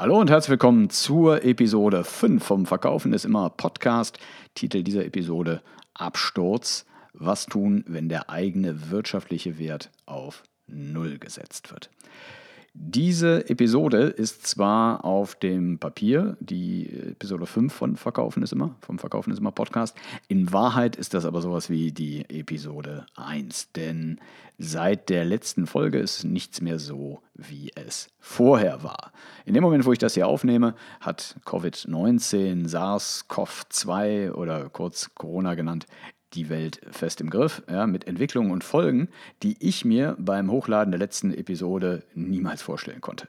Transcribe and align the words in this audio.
Hallo 0.00 0.18
und 0.18 0.30
herzlich 0.30 0.52
willkommen 0.52 0.88
zur 0.88 1.44
Episode 1.44 2.04
5 2.04 2.42
vom 2.42 2.64
Verkaufen 2.64 3.12
ist 3.12 3.26
immer 3.26 3.50
Podcast. 3.50 4.18
Titel 4.54 4.82
dieser 4.82 5.04
Episode 5.04 5.60
Absturz. 5.92 6.86
Was 7.12 7.44
tun, 7.44 7.84
wenn 7.86 8.08
der 8.08 8.30
eigene 8.30 8.90
wirtschaftliche 8.90 9.58
Wert 9.58 9.90
auf 10.06 10.42
Null 10.66 11.18
gesetzt 11.18 11.70
wird? 11.70 11.90
Diese 12.72 13.50
Episode 13.50 14.02
ist 14.04 14.46
zwar 14.46 15.04
auf 15.04 15.34
dem 15.34 15.80
Papier, 15.80 16.36
die 16.38 16.88
Episode 17.10 17.46
5 17.46 17.72
von 17.72 17.96
Verkaufen 17.96 18.44
ist 18.44 18.52
immer, 18.52 18.76
vom 18.80 19.00
Verkaufen 19.00 19.32
ist 19.32 19.40
immer 19.40 19.50
Podcast. 19.50 19.96
In 20.28 20.52
Wahrheit 20.52 20.94
ist 20.94 21.12
das 21.12 21.24
aber 21.24 21.42
sowas 21.42 21.68
wie 21.68 21.90
die 21.90 22.24
Episode 22.30 23.06
1, 23.16 23.72
denn 23.72 24.20
seit 24.56 25.08
der 25.08 25.24
letzten 25.24 25.66
Folge 25.66 25.98
ist 25.98 26.22
nichts 26.22 26.60
mehr 26.60 26.78
so, 26.78 27.22
wie 27.34 27.72
es 27.74 28.08
vorher 28.20 28.84
war. 28.84 29.10
In 29.44 29.54
dem 29.54 29.64
Moment, 29.64 29.84
wo 29.84 29.92
ich 29.92 29.98
das 29.98 30.14
hier 30.14 30.28
aufnehme, 30.28 30.76
hat 31.00 31.40
Covid-19, 31.46 32.68
SARS-CoV-2 32.68 34.30
oder 34.30 34.68
kurz 34.68 35.10
Corona 35.16 35.54
genannt, 35.54 35.86
die 36.34 36.48
Welt 36.48 36.80
fest 36.90 37.20
im 37.20 37.30
Griff, 37.30 37.62
ja, 37.68 37.86
mit 37.86 38.06
Entwicklungen 38.06 38.52
und 38.52 38.64
Folgen, 38.64 39.08
die 39.42 39.56
ich 39.60 39.84
mir 39.84 40.16
beim 40.18 40.50
Hochladen 40.50 40.92
der 40.92 40.98
letzten 40.98 41.34
Episode 41.34 42.02
niemals 42.14 42.62
vorstellen 42.62 43.00
konnte. 43.00 43.28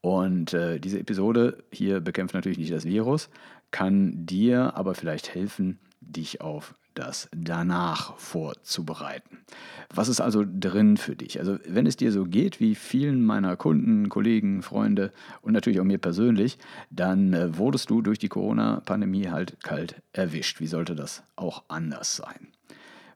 Und 0.00 0.52
äh, 0.52 0.80
diese 0.80 0.98
Episode 0.98 1.62
hier 1.70 2.00
bekämpft 2.00 2.34
natürlich 2.34 2.58
nicht 2.58 2.72
das 2.72 2.84
Virus, 2.84 3.30
kann 3.70 4.26
dir 4.26 4.76
aber 4.76 4.94
vielleicht 4.94 5.34
helfen, 5.34 5.78
dich 6.00 6.40
auf 6.40 6.74
das 6.94 7.28
danach 7.34 8.16
vorzubereiten. 8.18 9.38
Was 9.94 10.08
ist 10.08 10.20
also 10.20 10.44
drin 10.46 10.96
für 10.96 11.16
dich? 11.16 11.38
Also 11.38 11.58
wenn 11.66 11.86
es 11.86 11.96
dir 11.96 12.12
so 12.12 12.24
geht 12.24 12.60
wie 12.60 12.74
vielen 12.74 13.24
meiner 13.24 13.56
Kunden, 13.56 14.08
Kollegen, 14.08 14.62
Freunde 14.62 15.12
und 15.42 15.52
natürlich 15.52 15.80
auch 15.80 15.84
mir 15.84 15.98
persönlich, 15.98 16.58
dann 16.90 17.32
äh, 17.32 17.56
wurdest 17.56 17.90
du 17.90 18.02
durch 18.02 18.18
die 18.18 18.28
Corona-Pandemie 18.28 19.28
halt 19.28 19.62
kalt 19.62 20.02
erwischt. 20.12 20.60
Wie 20.60 20.66
sollte 20.66 20.94
das 20.94 21.22
auch 21.36 21.64
anders 21.68 22.16
sein? 22.16 22.48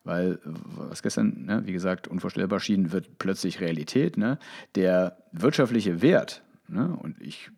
Weil, 0.05 0.39
was 0.45 1.03
gestern, 1.03 1.47
ne, 1.47 1.63
wie 1.67 1.73
gesagt, 1.73 2.07
unvorstellbar 2.07 2.61
schien, 2.61 2.93
wird 2.93 3.19
plötzlich 3.19 3.61
Realität. 3.61 4.17
Ne? 4.17 4.39
Der 4.77 5.17
wirtschaftliche 5.33 6.01
Wert, 6.01 6.43
ne, 6.69 6.97
und 7.03 7.21
ich 7.21 7.51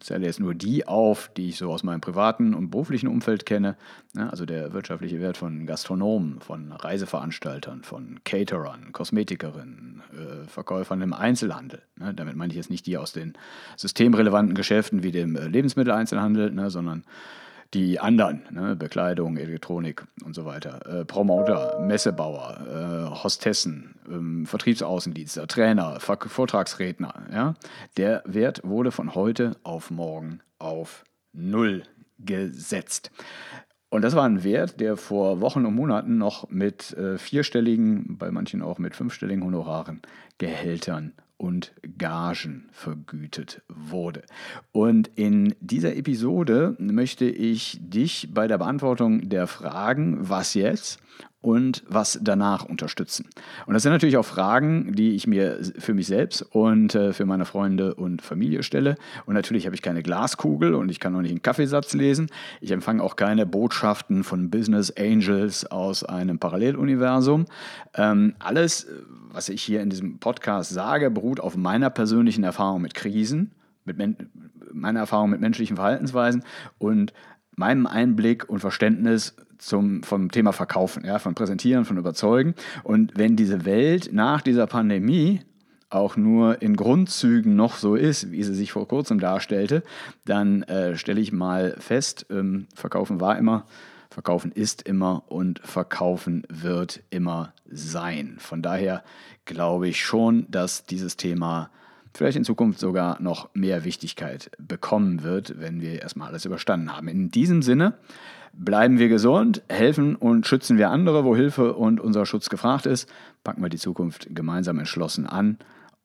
zähle 0.00 0.26
jetzt 0.26 0.40
nur 0.40 0.54
die 0.54 0.86
auf, 0.86 1.30
die 1.36 1.48
ich 1.48 1.56
so 1.56 1.70
aus 1.70 1.82
meinem 1.82 2.00
privaten 2.00 2.54
und 2.54 2.70
beruflichen 2.70 3.08
Umfeld 3.08 3.46
kenne. 3.46 3.76
Ja, 4.16 4.28
also 4.28 4.46
der 4.46 4.72
wirtschaftliche 4.72 5.20
Wert 5.20 5.36
von 5.36 5.66
Gastronomen, 5.66 6.40
von 6.40 6.72
Reiseveranstaltern, 6.72 7.82
von 7.82 8.20
Caterern, 8.24 8.92
Kosmetikerinnen, 8.92 10.02
äh, 10.12 10.48
Verkäufern 10.48 11.00
im 11.02 11.12
Einzelhandel. 11.12 11.82
Ne, 11.96 12.14
damit 12.14 12.36
meine 12.36 12.52
ich 12.52 12.56
jetzt 12.56 12.70
nicht 12.70 12.86
die 12.86 12.98
aus 12.98 13.12
den 13.12 13.34
systemrelevanten 13.76 14.54
Geschäften 14.54 15.02
wie 15.02 15.12
dem 15.12 15.36
äh, 15.36 15.46
Lebensmitteleinzelhandel, 15.46 16.50
ne, 16.52 16.70
sondern 16.70 17.04
die 17.74 17.98
anderen, 18.00 18.42
ne, 18.50 18.76
Bekleidung, 18.76 19.36
Elektronik 19.36 20.04
und 20.24 20.34
so 20.34 20.44
weiter, 20.44 20.86
äh, 20.86 21.04
Promoter, 21.04 21.80
Messebauer, 21.80 22.60
äh, 22.66 23.22
Hostessen, 23.22 23.96
ähm, 24.08 24.46
Vertriebsaußendienste, 24.46 25.46
Trainer, 25.46 25.98
Vortragsredner, 26.00 27.14
ja, 27.32 27.54
der 27.96 28.22
Wert 28.26 28.60
wurde 28.64 28.92
von 28.92 29.14
heute 29.14 29.56
auf 29.62 29.90
morgen 29.90 30.40
auf 30.58 31.04
Null 31.32 31.82
gesetzt. 32.18 33.10
Und 33.88 34.02
das 34.02 34.16
war 34.16 34.24
ein 34.24 34.42
Wert, 34.42 34.80
der 34.80 34.96
vor 34.96 35.40
Wochen 35.40 35.64
und 35.64 35.74
Monaten 35.74 36.18
noch 36.18 36.50
mit 36.50 36.92
äh, 36.94 37.18
vierstelligen, 37.18 38.18
bei 38.18 38.30
manchen 38.30 38.62
auch 38.62 38.78
mit 38.78 38.96
fünfstelligen 38.96 39.44
Honoraren, 39.44 40.02
Gehältern 40.38 41.12
und 41.38 41.74
Gagen 41.98 42.68
vergütet 42.72 43.62
wurde. 43.68 44.22
Und 44.72 45.10
in 45.16 45.54
dieser 45.60 45.96
Episode 45.96 46.76
möchte 46.78 47.26
ich 47.26 47.78
dich 47.80 48.28
bei 48.32 48.46
der 48.46 48.58
Beantwortung 48.58 49.28
der 49.28 49.46
Fragen, 49.46 50.28
was 50.28 50.54
jetzt 50.54 51.00
und 51.46 51.84
was 51.88 52.18
danach 52.20 52.64
unterstützen. 52.64 53.28
Und 53.66 53.74
das 53.74 53.84
sind 53.84 53.92
natürlich 53.92 54.16
auch 54.16 54.24
Fragen, 54.24 54.94
die 54.94 55.14
ich 55.14 55.28
mir 55.28 55.60
für 55.78 55.94
mich 55.94 56.08
selbst 56.08 56.42
und 56.42 56.96
äh, 56.96 57.12
für 57.12 57.24
meine 57.24 57.44
Freunde 57.44 57.94
und 57.94 58.20
Familie 58.20 58.64
stelle. 58.64 58.96
Und 59.26 59.34
natürlich 59.34 59.64
habe 59.64 59.76
ich 59.76 59.80
keine 59.80 60.02
Glaskugel 60.02 60.74
und 60.74 60.88
ich 60.88 60.98
kann 60.98 61.14
auch 61.14 61.20
nicht 61.20 61.30
einen 61.30 61.42
Kaffeesatz 61.42 61.94
lesen. 61.94 62.26
Ich 62.60 62.72
empfange 62.72 63.00
auch 63.00 63.14
keine 63.14 63.46
Botschaften 63.46 64.24
von 64.24 64.50
Business 64.50 64.92
Angels 64.98 65.64
aus 65.70 66.02
einem 66.02 66.40
Paralleluniversum. 66.40 67.44
Ähm, 67.94 68.34
alles, 68.40 68.88
was 69.30 69.48
ich 69.48 69.62
hier 69.62 69.82
in 69.82 69.90
diesem 69.90 70.18
Podcast 70.18 70.72
sage, 70.72 71.12
beruht 71.12 71.38
auf 71.38 71.56
meiner 71.56 71.90
persönlichen 71.90 72.42
Erfahrung 72.42 72.82
mit 72.82 72.94
Krisen, 72.94 73.52
mit 73.84 73.98
meiner 74.72 74.98
Erfahrung 74.98 75.30
mit 75.30 75.40
menschlichen 75.40 75.76
Verhaltensweisen 75.76 76.42
und 76.78 77.12
meinem 77.54 77.86
Einblick 77.86 78.48
und 78.50 78.58
Verständnis 78.58 79.36
zum, 79.58 80.02
vom 80.02 80.30
Thema 80.30 80.52
Verkaufen, 80.52 81.04
ja, 81.04 81.18
von 81.18 81.34
Präsentieren, 81.34 81.84
von 81.84 81.98
Überzeugen. 81.98 82.54
Und 82.82 83.12
wenn 83.16 83.36
diese 83.36 83.64
Welt 83.64 84.10
nach 84.12 84.42
dieser 84.42 84.66
Pandemie 84.66 85.40
auch 85.88 86.16
nur 86.16 86.62
in 86.62 86.76
Grundzügen 86.76 87.54
noch 87.56 87.76
so 87.76 87.94
ist, 87.94 88.30
wie 88.30 88.42
sie 88.42 88.54
sich 88.54 88.72
vor 88.72 88.88
kurzem 88.88 89.20
darstellte, 89.20 89.82
dann 90.24 90.62
äh, 90.64 90.96
stelle 90.96 91.20
ich 91.20 91.32
mal 91.32 91.76
fest, 91.78 92.26
ähm, 92.30 92.66
Verkaufen 92.74 93.20
war 93.20 93.38
immer, 93.38 93.66
Verkaufen 94.10 94.52
ist 94.52 94.82
immer 94.82 95.24
und 95.28 95.60
Verkaufen 95.60 96.44
wird 96.48 97.02
immer 97.10 97.52
sein. 97.70 98.36
Von 98.38 98.62
daher 98.62 99.02
glaube 99.44 99.88
ich 99.88 100.04
schon, 100.04 100.46
dass 100.50 100.84
dieses 100.84 101.16
Thema 101.16 101.70
vielleicht 102.14 102.36
in 102.36 102.44
Zukunft 102.44 102.80
sogar 102.80 103.20
noch 103.20 103.50
mehr 103.54 103.84
Wichtigkeit 103.84 104.50
bekommen 104.58 105.22
wird, 105.22 105.60
wenn 105.60 105.80
wir 105.80 106.02
erstmal 106.02 106.28
alles 106.28 106.44
überstanden 106.44 106.96
haben. 106.96 107.08
In 107.08 107.30
diesem 107.30 107.62
Sinne 107.62 107.94
bleiben 108.58 108.98
wir 108.98 109.08
gesund, 109.08 109.62
helfen 109.68 110.16
und 110.16 110.46
schützen 110.46 110.78
wir 110.78 110.90
andere, 110.90 111.24
wo 111.24 111.36
Hilfe 111.36 111.74
und 111.74 112.00
unser 112.00 112.26
Schutz 112.26 112.48
gefragt 112.48 112.86
ist. 112.86 113.08
Packen 113.44 113.62
wir 113.62 113.68
die 113.68 113.76
Zukunft 113.76 114.28
gemeinsam 114.34 114.78
entschlossen 114.78 115.26
an 115.26 115.58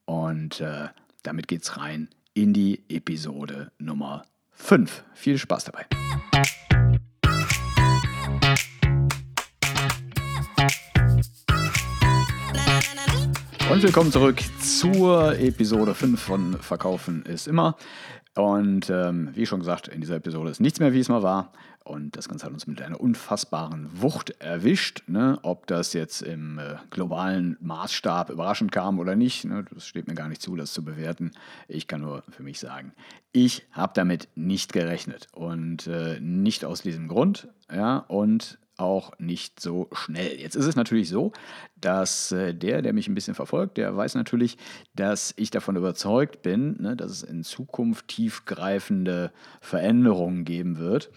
und 0.06 0.60
äh, 0.60 0.90
damit 1.24 1.48
geht's 1.48 1.78
rein 1.78 2.10
in 2.34 2.54
die 2.54 2.84
Episode 2.90 3.72
Nummer 3.78 4.24
5. 4.52 5.04
Viel 5.14 5.38
Spaß 5.38 5.66
dabei. 5.66 5.86
Und 13.72 13.84
willkommen 13.84 14.12
zurück 14.12 14.42
zur 14.60 15.40
Episode 15.40 15.94
5 15.94 16.20
von 16.20 16.58
Verkaufen 16.58 17.24
ist 17.24 17.48
immer. 17.48 17.78
Und 18.36 18.90
ähm, 18.90 19.30
wie 19.34 19.46
schon 19.46 19.60
gesagt, 19.60 19.88
in 19.88 20.02
dieser 20.02 20.16
Episode 20.16 20.50
ist 20.50 20.60
nichts 20.60 20.80
mehr, 20.80 20.94
wie 20.94 21.00
es 21.00 21.10
mal 21.10 21.24
war. 21.24 21.52
Und 21.84 22.16
das 22.16 22.30
Ganze 22.30 22.46
hat 22.46 22.54
uns 22.54 22.68
mit 22.68 22.82
einer 22.82 23.00
unfassbaren 23.00 23.90
Wucht 24.02 24.32
erwischt. 24.40 25.04
Ne? 25.08 25.40
Ob 25.42 25.68
das 25.68 25.94
jetzt 25.94 26.22
im 26.22 26.60
äh, 26.60 26.76
globalen 26.90 27.58
Maßstab 27.60 28.30
überraschend 28.30 28.72
kam 28.72 29.00
oder 29.00 29.16
nicht, 29.16 29.46
ne? 29.46 29.66
das 29.74 29.88
steht 29.88 30.08
mir 30.08 30.14
gar 30.14 30.30
nicht 30.30 30.42
zu, 30.42 30.56
das 30.56 30.74
zu 30.74 30.86
bewerten. 30.86 31.32
Ich 31.68 31.88
kann 31.88 32.02
nur 32.02 32.24
für 32.30 32.44
mich 32.44 32.60
sagen, 32.60 32.94
ich 33.32 33.66
habe 33.72 33.94
damit 33.96 34.30
nicht 34.36 34.74
gerechnet. 34.74 35.28
Und 35.34 35.88
äh, 35.88 36.20
nicht 36.20 36.66
aus 36.66 36.82
diesem 36.82 37.08
Grund. 37.08 37.48
Ja? 37.72 37.98
Und 37.98 38.60
auch 38.82 39.12
nicht 39.20 39.60
so 39.60 39.88
schnell. 39.94 40.40
Jetzt 40.40 40.56
ist 40.56 40.66
es 40.66 40.76
natürlich 40.76 41.08
so, 41.08 41.32
dass 41.76 42.32
äh, 42.32 42.54
der, 42.54 42.82
der 42.82 42.94
mich 42.94 43.08
ein 43.08 43.16
bisschen 43.16 43.36
verfolgt, 43.36 43.78
der 43.78 43.96
weiß 43.96 44.16
natürlich, 44.16 44.58
dass 44.96 45.34
ich 45.38 45.52
davon 45.52 45.76
überzeugt 45.76 46.42
bin, 46.42 46.82
ne, 46.82 46.96
dass 46.96 47.12
es 47.12 47.24
in 47.24 47.44
Zukunft 47.44 48.08
tiefgreifende 48.08 49.32
Veränderungen 49.62 50.44
geben 50.44 50.78
wird. 50.78 51.12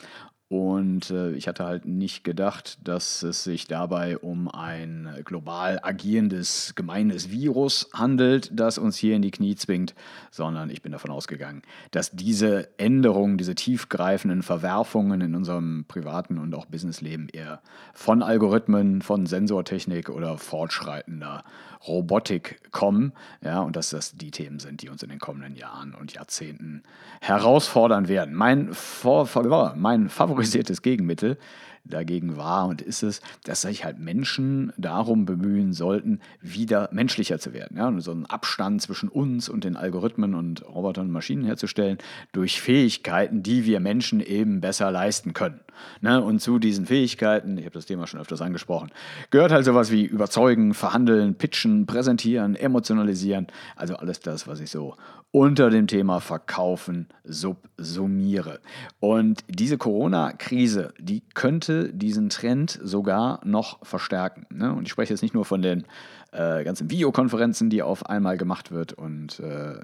Und 0.54 1.10
äh, 1.10 1.32
ich 1.32 1.48
hatte 1.48 1.65
halt 1.65 1.84
nicht 1.84 2.22
gedacht, 2.22 2.78
dass 2.84 3.25
es 3.25 3.42
sich 3.42 3.66
dabei 3.66 4.19
um 4.19 4.47
ein 4.47 5.09
global 5.25 5.81
agierendes, 5.82 6.76
gemeines 6.76 7.28
Virus 7.28 7.88
handelt, 7.92 8.53
das 8.53 8.78
uns 8.78 8.97
hier 8.97 9.16
in 9.16 9.22
die 9.22 9.32
Knie 9.32 9.56
zwingt, 9.56 9.97
sondern 10.31 10.70
ich 10.70 10.81
bin 10.81 10.92
davon 10.92 11.10
ausgegangen, 11.10 11.62
dass 11.91 12.12
diese 12.12 12.69
Änderungen, 12.78 13.36
diese 13.36 13.56
tiefgreifenden 13.56 14.45
Verwerfungen 14.45 15.22
in 15.22 15.34
unserem 15.34 15.86
privaten 15.89 16.39
und 16.39 16.54
auch 16.54 16.66
Businessleben 16.66 17.28
eher 17.30 17.60
von 17.92 18.22
Algorithmen, 18.22 19.03
von 19.03 19.27
Sensortechnik 19.27 20.09
oder 20.09 20.39
fortschreitender 20.39 21.42
Robotik 21.86 22.60
kommen. 22.71 23.12
Ja, 23.42 23.60
und 23.60 23.77
dass 23.77 23.91
das 23.91 24.16
die 24.16 24.30
Themen 24.30 24.59
sind, 24.59 24.83
die 24.83 24.89
uns 24.89 25.03
in 25.03 25.10
den 25.10 25.18
kommenden 25.18 25.57
Jahren 25.57 25.95
und 25.95 26.15
Jahrzehnten 26.15 26.83
herausfordern 27.21 28.09
werden. 28.09 28.34
Mein, 28.34 28.72
Vor 28.72 29.28
mein 29.77 30.09
favorisiertes 30.45 30.83
Gegenmittel 30.83 31.37
dagegen 31.84 32.36
war 32.36 32.66
und 32.66 32.83
ist 32.83 33.03
es, 33.03 33.21
dass 33.45 33.63
sich 33.63 33.84
halt 33.84 33.98
Menschen 33.98 34.72
darum 34.77 35.27
bemühen 35.27 35.72
sollten, 35.72 36.21
wieder 36.41 36.89
menschlicher 36.92 37.39
zu 37.39 37.53
werden. 37.53 37.77
Ja? 37.77 37.89
Und 37.89 38.01
so 38.01 38.10
einen 38.10 38.27
Abstand 38.27 38.83
zwischen 38.83 39.09
uns 39.09 39.48
und 39.48 39.65
den 39.65 39.77
Algorithmen 39.77 40.34
und 40.34 40.66
Robotern 40.66 41.07
und 41.07 41.13
Maschinen 41.13 41.45
herzustellen, 41.45 41.98
durch 42.33 42.60
Fähigkeiten, 42.60 43.42
die 43.42 43.65
wir 43.65 43.81
Menschen 43.81 44.21
eben 44.21 44.60
besser 44.60 44.91
leisten 44.91 45.34
können. 45.34 45.60
Ne? 46.01 46.22
Und 46.22 46.41
zu 46.41 46.59
diesen 46.59 46.86
Fähigkeiten, 46.86 47.59
ich 47.59 47.65
habe 47.65 47.75
das 47.75 47.86
Thema 47.86 48.07
schon 48.07 48.21
öfters 48.21 48.41
angesprochen, 48.41 48.91
gehört 49.31 49.53
halt 49.53 49.65
sowas 49.65 49.91
wie 49.91 50.04
überzeugen, 50.04 50.75
verhandeln, 50.75 51.34
pitchen, 51.34 51.86
präsentieren, 51.86 52.57
emotionalisieren, 52.57 53.47
also 53.77 53.97
alles 53.97 54.21
das, 54.21 54.47
was 54.47 54.60
ich 54.60 54.71
so 54.71 54.97
unter 55.34 55.69
dem 55.69 55.89
Thema 55.89 56.21
Verkaufen 56.21 57.09
subsumiere. 57.25 58.60
Und 59.01 59.42
diese 59.48 59.78
Corona-Krise, 59.78 60.95
die 61.01 61.22
könnte 61.34 61.73
diesen 61.82 62.28
Trend 62.28 62.78
sogar 62.82 63.41
noch 63.44 63.84
verstärken. 63.84 64.47
Ne? 64.50 64.72
Und 64.72 64.84
ich 64.84 64.91
spreche 64.91 65.12
jetzt 65.12 65.22
nicht 65.22 65.34
nur 65.34 65.44
von 65.44 65.62
den 65.62 65.84
äh, 66.32 66.65
ganzen 66.65 66.91
Videokonferenzen, 66.91 67.71
die 67.71 67.82
auf 67.82 68.06
einmal 68.06 68.36
gemacht 68.36 68.72
wird 68.72 68.92
und 68.92 69.41
äh, 69.41 69.80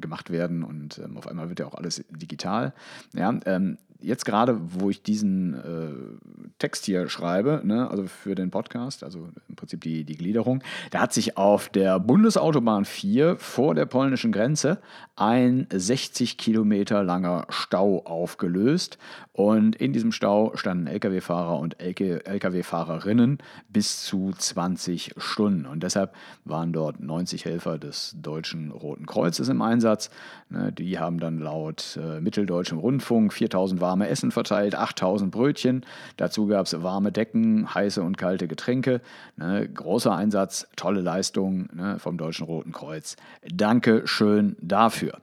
gemacht 0.00 0.30
werden 0.30 0.62
und 0.62 0.98
ähm, 0.98 1.16
auf 1.16 1.26
einmal 1.26 1.48
wird 1.48 1.60
ja 1.60 1.66
auch 1.66 1.74
alles 1.74 2.04
digital. 2.10 2.74
Ja, 3.14 3.34
ähm, 3.46 3.78
jetzt 4.00 4.24
gerade, 4.24 4.58
wo 4.60 4.90
ich 4.90 5.02
diesen 5.02 5.54
äh, 5.54 6.50
Text 6.58 6.86
hier 6.86 7.08
schreibe, 7.08 7.60
ne, 7.64 7.90
also 7.90 8.06
für 8.06 8.34
den 8.34 8.50
Podcast, 8.50 9.02
also 9.02 9.28
im 9.48 9.56
Prinzip 9.56 9.80
die, 9.80 10.04
die 10.04 10.16
Gliederung, 10.16 10.62
da 10.90 11.00
hat 11.00 11.12
sich 11.12 11.36
auf 11.36 11.68
der 11.68 11.98
Bundesautobahn 11.98 12.84
4 12.84 13.36
vor 13.36 13.74
der 13.74 13.86
polnischen 13.86 14.32
Grenze 14.32 14.78
ein 15.16 15.66
60 15.72 16.38
Kilometer 16.38 17.02
langer 17.02 17.46
Stau 17.48 18.04
aufgelöst. 18.04 18.98
Und 19.32 19.76
in 19.76 19.92
diesem 19.92 20.10
Stau 20.10 20.56
standen 20.56 20.88
Lkw-Fahrer 20.88 21.58
und 21.58 21.80
Lkw-Fahrerinnen 21.80 23.38
bis 23.68 24.02
zu 24.02 24.32
20 24.36 25.14
Stunden. 25.16 25.66
Und 25.66 25.82
deshalb 25.84 26.12
waren 26.44 26.72
dort 26.72 27.00
90 27.00 27.44
Helfer 27.44 27.78
des 27.78 28.16
Deutschen 28.20 28.72
Roten 28.72 29.06
Kreuzes 29.06 29.48
im 29.48 29.62
Einsatz. 29.62 30.10
Ne, 30.50 30.72
die 30.72 30.98
haben 30.98 31.20
dann 31.20 31.38
laut 31.38 31.98
äh, 32.02 32.20
Mitteldeutschem 32.20 32.78
Rundfunk 32.78 33.32
4000 33.32 33.80
warme 33.88 34.08
Essen 34.08 34.32
verteilt, 34.32 34.74
8000 34.74 35.30
Brötchen. 35.30 35.86
Dazu 36.18 36.46
gab 36.46 36.66
es 36.66 36.82
warme 36.82 37.10
Decken, 37.10 37.74
heiße 37.74 38.02
und 38.02 38.18
kalte 38.18 38.46
Getränke. 38.46 39.00
Ne, 39.36 39.66
großer 39.66 40.14
Einsatz, 40.14 40.68
tolle 40.76 41.00
Leistung 41.00 41.70
ne, 41.72 41.98
vom 41.98 42.18
Deutschen 42.18 42.44
Roten 42.44 42.72
Kreuz. 42.72 43.16
Danke 43.50 44.02
schön 44.06 44.56
dafür. 44.60 45.22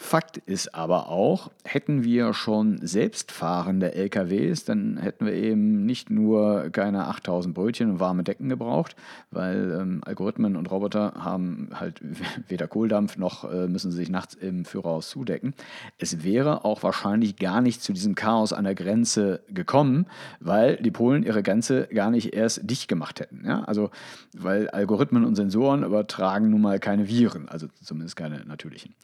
Fakt 0.00 0.36
ist 0.36 0.76
aber 0.76 1.08
auch, 1.08 1.50
hätten 1.64 2.04
wir 2.04 2.32
schon 2.32 2.78
selbstfahrende 2.86 3.96
LKWs, 3.96 4.64
dann 4.64 4.96
hätten 4.96 5.26
wir 5.26 5.32
eben 5.32 5.86
nicht 5.86 6.08
nur 6.08 6.70
keine 6.70 7.08
8000 7.08 7.52
Brötchen 7.52 7.90
und 7.90 8.00
warme 8.00 8.22
Decken 8.22 8.48
gebraucht, 8.48 8.94
weil 9.32 9.76
ähm, 9.78 10.00
Algorithmen 10.04 10.54
und 10.54 10.70
Roboter 10.70 11.14
haben 11.18 11.70
halt 11.74 12.00
weder 12.48 12.68
Kohldampf 12.68 13.18
noch 13.18 13.52
äh, 13.52 13.66
müssen 13.66 13.90
sie 13.90 13.96
sich 13.96 14.08
nachts 14.08 14.34
im 14.34 14.64
Führerhaus 14.64 15.10
zudecken. 15.10 15.52
Es 15.98 16.22
wäre 16.22 16.64
auch 16.64 16.84
wahrscheinlich 16.84 17.36
gar 17.36 17.60
nicht 17.60 17.82
zu 17.82 17.92
diesem 17.92 18.14
Chaos 18.14 18.52
an 18.52 18.64
der 18.64 18.76
Grenze 18.76 19.42
gekommen, 19.48 20.06
weil 20.38 20.76
die 20.76 20.92
Polen 20.92 21.24
ihre 21.24 21.42
Grenze 21.42 21.88
gar 21.88 22.12
nicht 22.12 22.34
erst 22.34 22.70
dicht 22.70 22.86
gemacht 22.86 23.18
hätten. 23.18 23.42
Ja? 23.44 23.64
Also, 23.64 23.90
weil 24.32 24.70
Algorithmen 24.70 25.24
und 25.24 25.34
Sensoren 25.34 25.82
übertragen 25.82 26.50
nun 26.50 26.60
mal 26.60 26.78
keine 26.78 27.08
Viren, 27.08 27.48
also 27.48 27.66
zumindest 27.82 28.14
keine 28.14 28.44
natürlichen. 28.46 28.94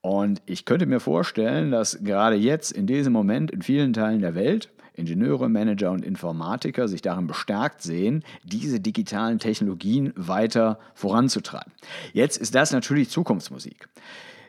Und 0.00 0.40
ich 0.46 0.64
könnte 0.64 0.86
mir 0.86 1.00
vorstellen, 1.00 1.70
dass 1.70 1.98
gerade 2.02 2.36
jetzt 2.36 2.70
in 2.72 2.86
diesem 2.86 3.12
Moment 3.12 3.50
in 3.50 3.62
vielen 3.62 3.92
Teilen 3.92 4.20
der 4.20 4.34
Welt 4.34 4.70
Ingenieure, 4.96 5.48
Manager 5.48 5.90
und 5.92 6.04
Informatiker 6.04 6.88
sich 6.88 7.02
darin 7.02 7.26
bestärkt 7.26 7.82
sehen, 7.82 8.24
diese 8.44 8.80
digitalen 8.80 9.38
Technologien 9.38 10.12
weiter 10.16 10.78
voranzutreiben. 10.94 11.72
Jetzt 12.12 12.38
ist 12.38 12.54
das 12.54 12.72
natürlich 12.72 13.10
Zukunftsmusik. 13.10 13.88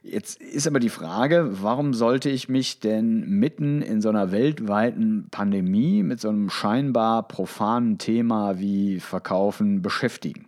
Jetzt 0.04 0.42
ist 0.42 0.68
aber 0.68 0.80
die 0.80 0.90
Frage, 0.90 1.50
warum 1.62 1.94
sollte 1.94 2.30
ich 2.30 2.48
mich 2.48 2.80
denn 2.80 3.28
mitten 3.28 3.82
in 3.82 4.00
so 4.00 4.08
einer 4.08 4.32
weltweiten 4.32 5.28
Pandemie 5.32 6.02
mit 6.02 6.22
so 6.22 6.30
einem 6.30 6.50
scheinbar 6.50 7.28
profanen 7.28 7.98
Thema 7.98 8.58
wie 8.58 9.02
Verkaufen 9.02 9.82
beschäftigen? 9.82 10.48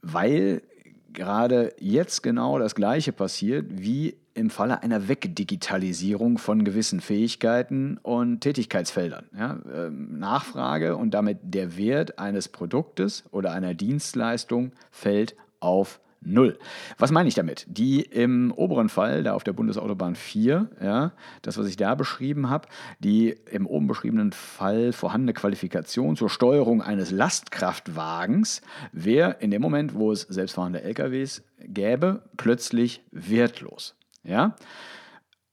Weil 0.00 0.62
gerade 1.12 1.72
jetzt 1.78 2.22
genau 2.22 2.58
das 2.58 2.74
Gleiche 2.74 3.12
passiert 3.12 3.66
wie 3.70 4.16
im 4.34 4.50
Falle 4.50 4.82
einer 4.82 5.08
Wegdigitalisierung 5.08 6.38
von 6.38 6.64
gewissen 6.64 7.00
Fähigkeiten 7.00 7.98
und 8.02 8.40
Tätigkeitsfeldern. 8.40 9.26
Ja, 9.36 9.58
ähm, 9.72 10.18
Nachfrage 10.18 10.96
und 10.96 11.12
damit 11.12 11.38
der 11.42 11.76
Wert 11.76 12.18
eines 12.18 12.48
Produktes 12.48 13.24
oder 13.30 13.52
einer 13.52 13.74
Dienstleistung 13.74 14.72
fällt 14.90 15.36
auf 15.60 16.00
Null. 16.24 16.58
Was 16.98 17.10
meine 17.10 17.28
ich 17.28 17.34
damit? 17.34 17.66
Die 17.68 18.02
im 18.02 18.52
oberen 18.52 18.88
Fall, 18.88 19.24
da 19.24 19.34
auf 19.34 19.42
der 19.42 19.52
Bundesautobahn 19.52 20.14
4, 20.14 20.70
ja, 20.80 21.12
das, 21.42 21.58
was 21.58 21.66
ich 21.66 21.76
da 21.76 21.94
beschrieben 21.94 22.48
habe, 22.48 22.68
die 23.00 23.36
im 23.50 23.66
oben 23.66 23.88
beschriebenen 23.88 24.32
Fall 24.32 24.92
vorhandene 24.92 25.32
Qualifikation 25.32 26.16
zur 26.16 26.30
Steuerung 26.30 26.80
eines 26.80 27.10
Lastkraftwagens 27.10 28.62
wäre 28.92 29.36
in 29.40 29.50
dem 29.50 29.62
Moment, 29.62 29.94
wo 29.94 30.12
es 30.12 30.22
selbstfahrende 30.22 30.82
LKWs 30.82 31.42
gäbe, 31.58 32.22
plötzlich 32.36 33.02
wertlos. 33.10 33.96
Ja? 34.22 34.54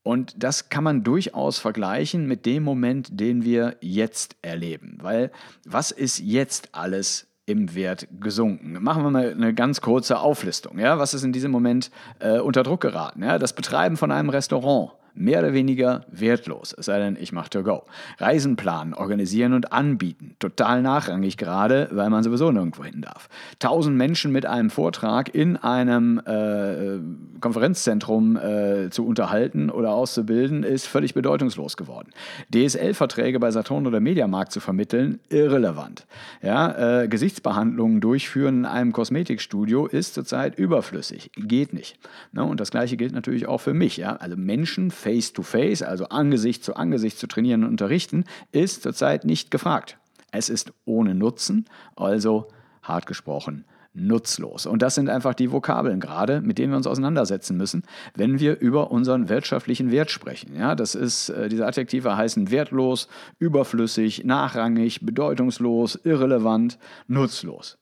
Und 0.04 0.36
das 0.44 0.70
kann 0.70 0.84
man 0.84 1.04
durchaus 1.04 1.60
vergleichen 1.60 2.28
mit 2.28 2.46
dem 2.46 2.64
Moment, 2.64 3.20
den 3.20 3.44
wir 3.44 3.78
jetzt 3.82 4.36
erleben. 4.42 4.98
Weil 5.02 5.32
was 5.66 5.92
ist 5.92 6.20
jetzt 6.20 6.70
alles 6.74 7.29
im 7.50 7.74
Wert 7.74 8.08
gesunken. 8.20 8.78
Machen 8.82 9.04
wir 9.04 9.10
mal 9.10 9.32
eine 9.32 9.54
ganz 9.54 9.82
kurze 9.82 10.20
Auflistung. 10.20 10.78
Ja? 10.78 11.00
Was 11.00 11.16
ist 11.16 11.24
in 11.24 11.34
diesem 11.34 11.52
Moment 11.52 11.90
äh, 12.20 12.40
unter 12.40 12.62
Druck 12.62 12.82
geraten? 12.82 13.24
Ja? 13.24 13.40
Das 13.40 13.54
Betreiben 13.54 13.98
von 13.98 14.12
einem 14.12 14.30
Restaurant 14.30 14.92
mehr 15.20 15.40
oder 15.40 15.54
weniger 15.54 16.06
wertlos, 16.12 16.76
es 16.78 16.86
sei 16.86 17.00
denn, 17.00 17.18
ich 17.20 17.32
mache 17.32 17.50
to 17.50 17.64
go. 17.64 17.84
Reisen 18.20 18.56
planen, 18.56 18.94
organisieren 18.94 19.54
und 19.54 19.74
anbieten, 19.74 20.36
total 20.40 20.82
nachrangig 20.82 21.38
gerade, 21.38 21.90
weil 21.92 22.10
man 22.10 22.24
sowieso 22.24 22.52
nirgendwo 22.52 22.84
hin 22.84 23.02
darf. 23.02 23.30
Tausend 23.60 23.98
Menschen 23.98 24.32
mit 24.32 24.46
einem 24.46 24.70
Vortrag 24.70 25.34
in 25.34 25.58
einem 25.58 26.20
äh, 26.26 27.00
Konferenzzentrum 27.42 28.38
äh, 28.38 28.90
zu 28.90 29.06
unterhalten 29.06 29.70
oder 29.70 29.94
auszubilden, 29.94 30.64
ist 30.64 30.86
völlig 30.86 31.14
bedeutungslos 31.14 31.78
geworden. 31.78 32.12
DSL-Verträge 32.54 33.40
bei 33.40 33.52
Saturn 33.52 33.88
oder 33.88 34.00
Mediamarkt 34.00 34.52
zu 34.52 34.60
vermitteln, 34.60 35.20
irrelevant. 35.30 36.06
Ja, 36.42 37.02
äh, 37.02 37.08
Gesichtsbehandlungen 37.08 38.02
durchführen 38.02 38.60
in 38.60 38.66
einem 38.66 38.92
Kosmetikstudio 38.92 39.86
ist 39.86 40.14
zurzeit 40.14 40.58
überflüssig, 40.58 41.32
geht 41.36 41.74
nicht. 41.74 41.98
Ne? 42.32 42.44
Und 42.44 42.60
das 42.60 42.72
gleiche 42.72 42.98
gilt 42.98 43.14
natürlich 43.14 43.48
auch 43.48 43.60
für 43.60 43.74
mich. 43.74 43.98
Ja? 43.98 44.16
Also 44.18 44.36
Menschen 44.36 44.92
face-to-face, 45.10 45.82
also 45.82 46.06
Angesicht 46.10 46.64
zu 46.64 46.76
Angesicht 46.76 47.18
zu 47.18 47.28
trainieren 47.28 47.64
und 47.64 47.72
unterrichten, 47.72 48.26
ist 48.52 48.84
zurzeit 48.84 49.26
nicht 49.26 49.50
gefragt. 49.50 49.98
Es 50.32 50.50
ist 50.50 50.72
ohne 50.86 51.16
Nutzen, 51.16 51.66
also 51.96 52.48
hart 52.84 53.08
gesprochen 53.08 53.66
nutzlos. 53.94 54.68
Und 54.68 54.84
das 54.84 54.94
sind 54.96 55.10
einfach 55.10 55.34
die 55.34 55.52
Vokabeln 55.52 56.00
gerade, 56.00 56.42
mit 56.42 56.60
denen 56.60 56.72
wir 56.72 56.78
uns 56.78 56.86
auseinandersetzen 56.86 57.58
müssen, 57.58 57.84
wenn 58.16 58.40
wir 58.40 58.60
über 58.60 58.92
unseren 58.92 59.30
wirtschaftlichen 59.30 59.92
Wert 59.92 60.12
sprechen. 60.12 60.56
Ja, 60.56 60.76
das 60.76 60.94
ist, 60.94 61.30
äh, 61.30 61.50
diese 61.50 61.66
Adjektive 61.66 62.16
heißen 62.16 62.52
wertlos, 62.52 63.08
überflüssig, 63.40 64.24
nachrangig, 64.26 65.06
bedeutungslos, 65.06 66.00
irrelevant, 66.04 66.78
nutzlos. 67.08 67.80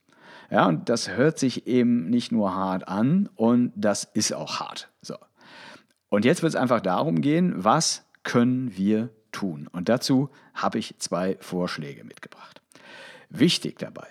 Ja, 0.50 0.68
und 0.68 0.88
das 0.88 1.10
hört 1.10 1.40
sich 1.40 1.68
eben 1.68 2.10
nicht 2.10 2.32
nur 2.32 2.56
hart 2.56 2.88
an 2.88 3.30
und 3.36 3.74
das 3.76 4.06
ist 4.06 4.34
auch 4.34 4.62
hart. 4.62 4.90
So. 5.02 5.16
Und 6.10 6.26
jetzt 6.26 6.42
wird 6.42 6.54
es 6.54 6.60
einfach 6.60 6.82
darum 6.82 7.22
gehen, 7.22 7.54
was 7.56 8.06
können 8.24 8.76
wir 8.78 9.10
tun? 9.32 9.68
Und 9.72 9.90
dazu 9.90 10.30
habe 10.54 10.80
ich 10.80 10.98
zwei 11.00 11.38
Vorschläge 11.40 12.04
mitgebracht. 12.04 12.62
Wichtig 13.30 13.78
dabei, 13.80 14.08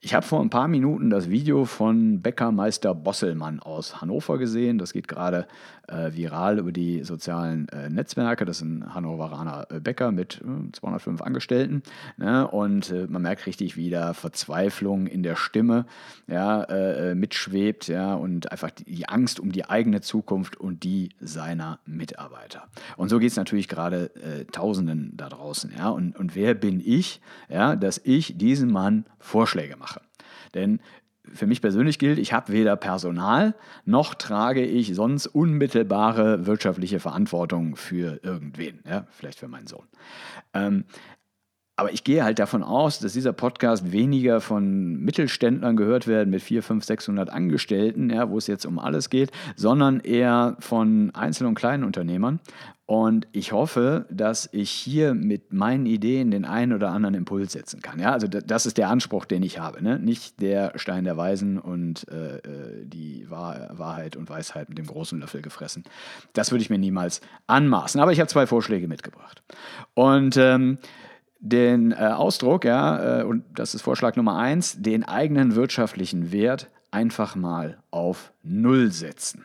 ich 0.00 0.14
habe 0.14 0.24
vor 0.24 0.40
ein 0.40 0.50
paar 0.50 0.68
Minuten 0.68 1.10
das 1.10 1.30
Video 1.30 1.64
von 1.64 2.20
Bäckermeister 2.20 2.94
Bosselmann 2.94 3.60
aus 3.60 4.00
Hannover 4.00 4.38
gesehen. 4.38 4.78
Das 4.78 4.92
geht 4.92 5.08
gerade 5.08 5.48
äh, 5.88 6.14
viral 6.14 6.58
über 6.58 6.72
die 6.72 7.04
sozialen 7.04 7.68
äh, 7.68 7.88
Netzwerke. 7.88 8.44
Das 8.44 8.58
ist 8.58 8.62
ein 8.62 8.94
Hannoveraner 8.94 9.66
äh, 9.70 9.80
Bäcker 9.80 10.12
mit 10.12 10.42
205 10.72 11.20
äh, 11.20 11.24
Angestellten. 11.24 11.82
Ne? 12.16 12.46
Und 12.46 12.90
äh, 12.90 13.06
man 13.08 13.22
merkt 13.22 13.46
richtig, 13.46 13.76
wie 13.76 13.90
da 13.90 14.14
Verzweiflung 14.14 15.06
in 15.06 15.22
der 15.22 15.36
Stimme 15.36 15.86
ja, 16.26 16.66
mitschwebt 17.14 17.88
ja? 17.88 18.14
und 18.14 18.50
einfach 18.50 18.70
die, 18.70 18.84
die, 18.84 19.08
Angst 19.08 19.40
um 19.40 19.52
die 19.52 19.68
eigene 19.68 20.00
Zukunft 20.00 20.56
und 20.56 20.82
die 20.84 21.10
seiner 21.20 21.78
Mitarbeiter. 21.86 22.64
Und 22.96 23.08
so 23.08 23.18
geht 23.18 23.30
es 23.30 23.36
natürlich 23.36 23.68
gerade 23.68 24.10
Tausenden 24.52 25.12
da 25.16 25.28
draußen. 25.28 25.72
Ja? 25.76 25.90
Und, 25.90 26.16
und 26.16 26.34
wer 26.34 26.54
bin 26.54 26.80
ich, 26.84 27.20
ja, 27.48 27.76
dass 27.76 28.00
ich 28.02 28.36
diesem 28.38 28.70
Mann 28.70 29.04
Vorschläge 29.18 29.76
mache? 29.76 30.00
Denn 30.54 30.80
für 31.32 31.46
mich 31.46 31.60
persönlich 31.60 31.98
gilt, 31.98 32.18
ich 32.18 32.32
habe 32.32 32.52
weder 32.52 32.76
Personal 32.76 33.54
noch 33.84 34.14
trage 34.14 34.64
ich 34.64 34.94
sonst 34.94 35.26
unmittelbare 35.26 36.46
wirtschaftliche 36.46 37.00
Verantwortung 37.00 37.76
für 37.76 38.20
irgendwen, 38.22 38.80
ja, 38.88 39.06
vielleicht 39.10 39.38
für 39.38 39.48
meinen 39.48 39.66
Sohn. 39.66 39.86
Ähm, 40.54 40.84
aber 41.76 41.92
ich 41.92 42.04
gehe 42.04 42.24
halt 42.24 42.38
davon 42.38 42.62
aus, 42.62 43.00
dass 43.00 43.12
dieser 43.12 43.34
Podcast 43.34 43.92
weniger 43.92 44.40
von 44.40 44.96
Mittelständlern 44.96 45.76
gehört 45.76 46.06
wird 46.06 46.26
mit 46.26 46.42
4, 46.42 46.62
5, 46.62 46.84
600 46.84 47.30
Angestellten, 47.30 48.08
ja, 48.08 48.30
wo 48.30 48.38
es 48.38 48.46
jetzt 48.46 48.64
um 48.64 48.78
alles 48.78 49.10
geht, 49.10 49.30
sondern 49.56 50.00
eher 50.00 50.56
von 50.58 51.14
Einzel- 51.14 51.46
und 51.46 51.54
kleinen 51.54 51.84
Unternehmern. 51.84 52.40
Und 52.86 53.26
ich 53.32 53.50
hoffe, 53.50 54.06
dass 54.10 54.48
ich 54.52 54.70
hier 54.70 55.12
mit 55.12 55.52
meinen 55.52 55.86
Ideen 55.86 56.30
den 56.30 56.44
einen 56.44 56.72
oder 56.72 56.90
anderen 56.90 57.16
Impuls 57.16 57.52
setzen 57.52 57.82
kann. 57.82 57.98
Ja, 57.98 58.12
also 58.12 58.28
das 58.28 58.64
ist 58.64 58.78
der 58.78 58.88
Anspruch, 58.88 59.24
den 59.24 59.42
ich 59.42 59.58
habe. 59.58 59.82
Ne? 59.82 59.98
Nicht 59.98 60.40
der 60.40 60.72
Stein 60.76 61.02
der 61.02 61.16
Weisen 61.16 61.58
und 61.58 62.08
äh, 62.08 62.36
äh 62.36 62.86
die 62.86 63.28
Wahrheit 63.28 64.14
und 64.14 64.30
Weisheit 64.30 64.68
mit 64.68 64.78
dem 64.78 64.86
großen 64.86 65.18
Löffel 65.18 65.42
gefressen. 65.42 65.82
Das 66.32 66.52
würde 66.52 66.62
ich 66.62 66.70
mir 66.70 66.78
niemals 66.78 67.20
anmaßen. 67.48 68.00
Aber 68.00 68.12
ich 68.12 68.20
habe 68.20 68.28
zwei 68.28 68.46
Vorschläge 68.46 68.86
mitgebracht. 68.86 69.42
Und 69.94 70.36
ähm, 70.36 70.78
den 71.38 71.92
äh, 71.92 71.96
Ausdruck, 71.96 72.64
ja, 72.64 73.20
äh, 73.20 73.24
und 73.24 73.44
das 73.54 73.74
ist 73.74 73.82
Vorschlag 73.82 74.16
Nummer 74.16 74.36
eins, 74.38 74.80
den 74.80 75.04
eigenen 75.04 75.54
wirtschaftlichen 75.54 76.32
Wert 76.32 76.70
einfach 76.90 77.36
mal 77.36 77.78
auf 77.90 78.32
Null 78.42 78.90
setzen 78.90 79.44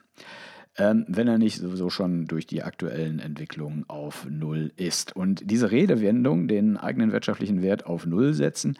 ähm, 0.77 1.05
wenn 1.07 1.27
er 1.27 1.37
nicht 1.37 1.57
sowieso 1.57 1.89
schon 1.89 2.25
durch 2.25 2.47
die 2.47 2.63
aktuellen 2.63 3.19
Entwicklungen 3.19 3.85
auf 3.87 4.25
Null 4.29 4.71
ist. 4.77 5.15
Und 5.15 5.49
diese 5.49 5.71
Redewendung, 5.71 6.47
den 6.47 6.77
eigenen 6.77 7.11
wirtschaftlichen 7.11 7.61
Wert 7.61 7.85
auf 7.85 8.05
Null 8.05 8.33
setzen, 8.33 8.77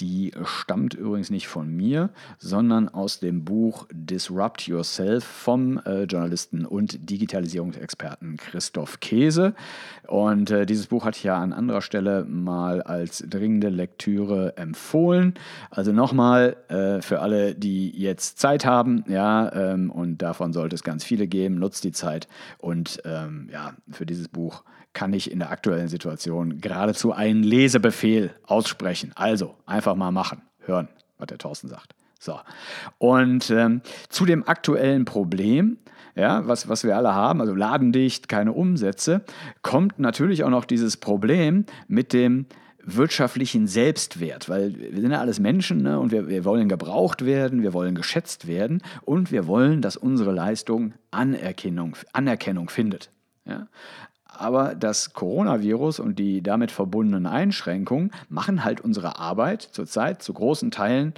die 0.00 0.32
stammt 0.44 0.94
übrigens 0.94 1.30
nicht 1.30 1.48
von 1.48 1.68
mir, 1.74 2.10
sondern 2.38 2.88
aus 2.88 3.20
dem 3.20 3.44
Buch 3.44 3.86
Disrupt 3.92 4.66
Yourself 4.66 5.24
vom 5.24 5.78
äh, 5.78 6.04
Journalisten 6.04 6.66
und 6.66 7.10
Digitalisierungsexperten 7.10 8.36
Christoph 8.36 9.00
Käse. 9.00 9.54
Und 10.06 10.50
äh, 10.50 10.66
dieses 10.66 10.88
Buch 10.88 11.04
hatte 11.04 11.18
ich 11.18 11.24
ja 11.24 11.36
an 11.36 11.52
anderer 11.52 11.82
Stelle 11.82 12.24
mal 12.24 12.82
als 12.82 13.24
dringende 13.28 13.68
Lektüre 13.68 14.56
empfohlen. 14.56 15.34
Also 15.70 15.92
nochmal 15.92 16.56
äh, 16.68 17.00
für 17.00 17.20
alle, 17.20 17.54
die 17.54 17.90
jetzt 17.90 18.38
Zeit 18.38 18.64
haben, 18.64 19.04
ja, 19.08 19.52
ähm, 19.52 19.90
und 19.90 20.18
davon 20.18 20.52
sollte 20.52 20.74
es 20.74 20.82
ganz 20.82 21.04
viele 21.04 21.26
geben, 21.26 21.56
nutzt 21.56 21.84
die 21.84 21.92
Zeit 21.92 22.28
und 22.58 23.00
ähm, 23.04 23.48
ja, 23.52 23.74
für 23.90 24.06
dieses 24.06 24.28
Buch 24.28 24.64
kann 24.94 25.12
ich 25.12 25.30
in 25.30 25.40
der 25.40 25.50
aktuellen 25.50 25.88
Situation 25.88 26.60
geradezu 26.60 27.12
einen 27.12 27.42
Lesebefehl 27.42 28.34
aussprechen. 28.44 29.12
Also 29.14 29.56
einfach 29.66 29.94
mal 29.96 30.10
machen, 30.10 30.42
hören, 30.60 30.88
was 31.18 31.26
der 31.26 31.38
Thorsten 31.38 31.68
sagt. 31.68 31.94
So. 32.18 32.40
Und 32.98 33.50
ähm, 33.50 33.82
zu 34.08 34.24
dem 34.24 34.48
aktuellen 34.48 35.04
Problem, 35.04 35.78
ja, 36.16 36.46
was, 36.46 36.68
was 36.68 36.84
wir 36.84 36.96
alle 36.96 37.14
haben, 37.14 37.40
also 37.40 37.54
ladendicht, 37.54 38.28
keine 38.28 38.52
Umsätze, 38.52 39.24
kommt 39.62 39.98
natürlich 39.98 40.44
auch 40.44 40.50
noch 40.50 40.64
dieses 40.64 40.96
Problem 40.96 41.66
mit 41.88 42.12
dem 42.12 42.46
wirtschaftlichen 42.86 43.66
Selbstwert, 43.66 44.48
weil 44.48 44.78
wir 44.78 45.00
sind 45.00 45.10
ja 45.10 45.20
alles 45.20 45.40
Menschen 45.40 45.82
ne, 45.82 45.98
und 45.98 46.12
wir, 46.12 46.28
wir 46.28 46.44
wollen 46.44 46.68
gebraucht 46.68 47.24
werden, 47.24 47.62
wir 47.62 47.72
wollen 47.72 47.94
geschätzt 47.94 48.46
werden 48.46 48.82
und 49.02 49.32
wir 49.32 49.46
wollen, 49.46 49.80
dass 49.80 49.96
unsere 49.96 50.32
Leistung 50.32 50.92
Anerkennung, 51.10 51.96
Anerkennung 52.12 52.68
findet. 52.68 53.10
Ja? 53.46 53.68
Aber 54.38 54.74
das 54.74 55.12
Coronavirus 55.12 56.00
und 56.00 56.18
die 56.18 56.42
damit 56.42 56.70
verbundenen 56.70 57.26
Einschränkungen 57.26 58.10
machen 58.28 58.64
halt 58.64 58.80
unsere 58.80 59.18
Arbeit 59.18 59.62
zurzeit 59.62 60.22
zu 60.22 60.32
großen 60.32 60.70
Teilen 60.70 61.14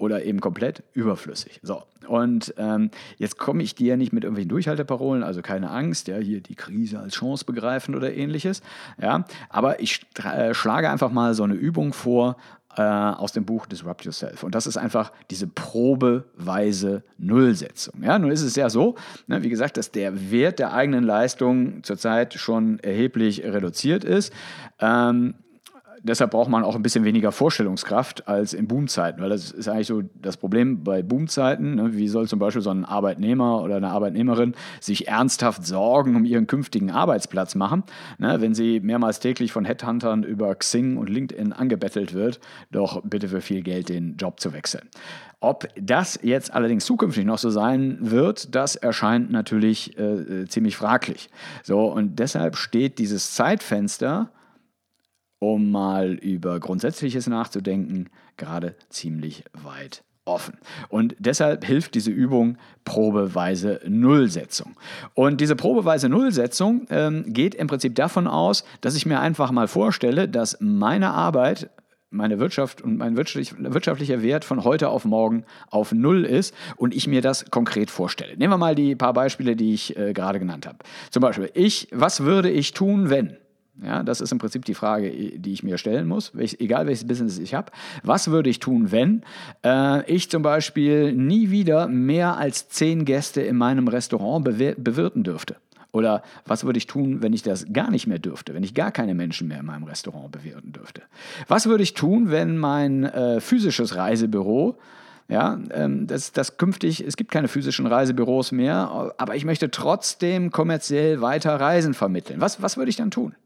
oder 0.00 0.24
eben 0.24 0.40
komplett 0.40 0.82
überflüssig. 0.94 1.60
So, 1.62 1.82
und 2.08 2.54
ähm, 2.56 2.90
jetzt 3.18 3.38
komme 3.38 3.62
ich 3.62 3.74
dir 3.74 3.98
nicht 3.98 4.14
mit 4.14 4.24
irgendwelchen 4.24 4.48
Durchhalteparolen, 4.48 5.22
also 5.22 5.42
keine 5.42 5.70
Angst, 5.70 6.08
ja, 6.08 6.16
hier 6.16 6.40
die 6.40 6.54
Krise 6.54 6.98
als 6.98 7.14
Chance 7.14 7.44
begreifen 7.44 7.94
oder 7.94 8.12
ähnliches, 8.12 8.62
ja, 9.00 9.24
aber 9.50 9.80
ich 9.80 10.06
äh, 10.24 10.54
schlage 10.54 10.88
einfach 10.88 11.12
mal 11.12 11.34
so 11.34 11.42
eine 11.42 11.54
Übung 11.54 11.92
vor, 11.92 12.36
äh, 12.76 12.82
aus 12.82 13.32
dem 13.32 13.44
Buch 13.44 13.66
Disrupt 13.66 14.04
Yourself. 14.04 14.42
Und 14.42 14.54
das 14.54 14.66
ist 14.66 14.76
einfach 14.76 15.12
diese 15.30 15.46
probeweise 15.46 17.02
Nullsetzung. 17.18 18.02
Ja, 18.02 18.18
nun 18.18 18.30
ist 18.30 18.42
es 18.42 18.56
ja 18.56 18.70
so, 18.70 18.94
ne, 19.26 19.42
wie 19.42 19.48
gesagt, 19.48 19.76
dass 19.76 19.90
der 19.90 20.30
Wert 20.30 20.58
der 20.58 20.72
eigenen 20.72 21.04
Leistung 21.04 21.82
zurzeit 21.82 22.34
schon 22.34 22.78
erheblich 22.80 23.42
reduziert 23.44 24.04
ist. 24.04 24.32
Ähm, 24.78 25.34
deshalb 26.02 26.30
braucht 26.30 26.48
man 26.50 26.64
auch 26.64 26.76
ein 26.76 26.82
bisschen 26.82 27.04
weniger 27.04 27.32
Vorstellungskraft 27.32 28.28
als 28.28 28.52
in 28.52 28.66
Boomzeiten, 28.66 29.22
weil 29.22 29.30
das 29.30 29.50
ist 29.50 29.68
eigentlich 29.68 29.86
so 29.86 30.02
das 30.20 30.36
Problem 30.36 30.82
bei 30.84 31.02
Boomzeiten. 31.02 31.76
Ne? 31.76 31.94
Wie 31.94 32.08
soll 32.08 32.28
zum 32.28 32.38
Beispiel 32.38 32.62
so 32.62 32.70
ein 32.70 32.84
Arbeitnehmer 32.84 33.62
oder 33.62 33.76
eine 33.76 33.90
Arbeitnehmerin 33.90 34.54
sich 34.80 35.08
ernsthaft 35.08 35.66
Sorgen 35.66 36.16
um 36.16 36.24
ihren 36.24 36.46
künftigen 36.46 36.90
Arbeitsplatz 36.90 37.54
machen, 37.54 37.84
ne? 38.18 38.40
wenn 38.40 38.54
sie 38.54 38.80
mehrmals 38.80 39.20
täglich 39.20 39.52
von 39.52 39.64
Headhuntern 39.64 40.22
über 40.22 40.54
Xing 40.54 40.96
und 40.96 41.08
LinkedIn 41.08 41.52
angebettelt 41.52 42.14
wird, 42.14 42.40
doch 42.70 43.02
bitte 43.02 43.28
für 43.28 43.40
viel 43.40 43.62
Geld 43.62 43.88
den 43.88 44.16
Job 44.16 44.40
zu 44.40 44.52
wechseln. 44.52 44.88
Ob 45.40 45.68
das 45.80 46.18
jetzt 46.22 46.52
allerdings 46.52 46.84
zukünftig 46.84 47.24
noch 47.24 47.38
so 47.38 47.48
sein 47.48 47.96
wird, 48.00 48.54
das 48.54 48.76
erscheint 48.76 49.30
natürlich 49.30 49.98
äh, 49.98 50.46
ziemlich 50.46 50.76
fraglich. 50.76 51.30
So, 51.62 51.86
und 51.86 52.18
deshalb 52.18 52.56
steht 52.56 52.98
dieses 52.98 53.32
Zeitfenster 53.32 54.30
um 55.40 55.72
mal 55.72 56.12
über 56.12 56.60
Grundsätzliches 56.60 57.26
nachzudenken, 57.26 58.08
gerade 58.36 58.76
ziemlich 58.88 59.42
weit 59.52 60.04
offen. 60.24 60.58
Und 60.88 61.16
deshalb 61.18 61.64
hilft 61.64 61.94
diese 61.94 62.10
Übung 62.10 62.56
probeweise 62.84 63.80
Nullsetzung. 63.88 64.76
Und 65.14 65.40
diese 65.40 65.56
probeweise 65.56 66.08
Nullsetzung 66.08 66.86
ähm, 66.90 67.24
geht 67.26 67.54
im 67.54 67.66
Prinzip 67.66 67.96
davon 67.96 68.28
aus, 68.28 68.64
dass 68.80 68.94
ich 68.94 69.06
mir 69.06 69.18
einfach 69.18 69.50
mal 69.50 69.66
vorstelle, 69.66 70.28
dass 70.28 70.58
meine 70.60 71.10
Arbeit 71.10 71.70
meine 72.12 72.40
Wirtschaft 72.40 72.82
und 72.82 72.96
mein 72.96 73.16
wirtschaftlicher 73.16 74.20
Wert 74.20 74.44
von 74.44 74.64
heute 74.64 74.88
auf 74.88 75.04
morgen 75.04 75.44
auf 75.70 75.92
Null 75.92 76.24
ist 76.24 76.54
und 76.76 76.92
ich 76.92 77.06
mir 77.06 77.22
das 77.22 77.44
konkret 77.50 77.88
vorstelle. 77.88 78.36
Nehmen 78.36 78.52
wir 78.52 78.58
mal 78.58 78.74
die 78.74 78.96
paar 78.96 79.12
Beispiele, 79.12 79.54
die 79.54 79.74
ich 79.74 79.96
äh, 79.96 80.12
gerade 80.12 80.40
genannt 80.40 80.66
habe. 80.66 80.78
Zum 81.10 81.20
Beispiel, 81.20 81.50
ich, 81.54 81.86
was 81.92 82.24
würde 82.24 82.50
ich 82.50 82.72
tun, 82.72 83.10
wenn? 83.10 83.36
Ja, 83.82 84.02
das 84.02 84.20
ist 84.20 84.30
im 84.30 84.38
Prinzip 84.38 84.64
die 84.64 84.74
Frage, 84.74 85.10
die 85.10 85.52
ich 85.52 85.62
mir 85.62 85.78
stellen 85.78 86.06
muss, 86.06 86.34
welch, 86.34 86.56
egal 86.60 86.86
welches 86.86 87.06
Business 87.06 87.38
ich 87.38 87.54
habe. 87.54 87.72
Was 88.02 88.30
würde 88.30 88.50
ich 88.50 88.58
tun, 88.58 88.92
wenn 88.92 89.22
äh, 89.64 90.04
ich 90.10 90.30
zum 90.30 90.42
Beispiel 90.42 91.12
nie 91.12 91.50
wieder 91.50 91.88
mehr 91.88 92.36
als 92.36 92.68
zehn 92.68 93.04
Gäste 93.04 93.40
in 93.40 93.56
meinem 93.56 93.88
Restaurant 93.88 94.44
bewirten 94.44 95.22
dürfte? 95.22 95.56
Oder 95.92 96.22
was 96.46 96.64
würde 96.64 96.78
ich 96.78 96.86
tun, 96.86 97.22
wenn 97.22 97.32
ich 97.32 97.42
das 97.42 97.66
gar 97.72 97.90
nicht 97.90 98.06
mehr 98.06 98.18
dürfte, 98.18 98.54
wenn 98.54 98.62
ich 98.62 98.74
gar 98.74 98.92
keine 98.92 99.14
Menschen 99.14 99.48
mehr 99.48 99.60
in 99.60 99.66
meinem 99.66 99.84
Restaurant 99.84 100.30
bewirten 100.30 100.72
dürfte? 100.72 101.02
Was 101.48 101.66
würde 101.66 101.82
ich 101.82 101.94
tun, 101.94 102.30
wenn 102.30 102.58
mein 102.58 103.04
äh, 103.04 103.40
physisches 103.40 103.96
Reisebüro 103.96 104.78
ja, 105.30 105.60
ähm, 105.72 106.08
das, 106.08 106.32
das 106.32 106.56
künftig, 106.56 107.06
es 107.06 107.16
gibt 107.16 107.30
keine 107.30 107.46
physischen 107.46 107.86
Reisebüros 107.86 108.50
mehr, 108.50 109.14
aber 109.16 109.36
ich 109.36 109.44
möchte 109.44 109.70
trotzdem 109.70 110.50
kommerziell 110.50 111.20
weiter 111.20 111.54
Reisen 111.54 111.94
vermitteln. 111.94 112.40
Was, 112.40 112.60
was 112.60 112.76
würde 112.76 112.90
ich 112.90 112.96
dann 112.96 113.12
tun? 113.12 113.36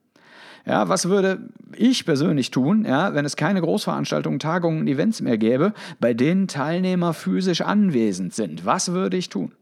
Ja, 0.66 0.88
was 0.88 1.09
würde 1.09 1.40
ich 1.76 2.06
persönlich 2.06 2.50
tun, 2.50 2.87
ja, 2.87 3.14
wenn 3.14 3.26
es 3.26 3.37
keine 3.37 3.61
Großveranstaltungen, 3.61 4.38
Tagungen, 4.38 4.87
Events 4.87 5.21
mehr 5.21 5.37
gäbe, 5.37 5.75
bei 6.00 6.14
denen 6.14 6.49
Teilnehmer 6.49 7.12
physisch 7.12 7.61
anwesend 7.61 8.33
sind? 8.33 8.64
Was 8.64 8.92
würde 8.92 9.16
ich 9.16 9.28
tun? 9.28 9.52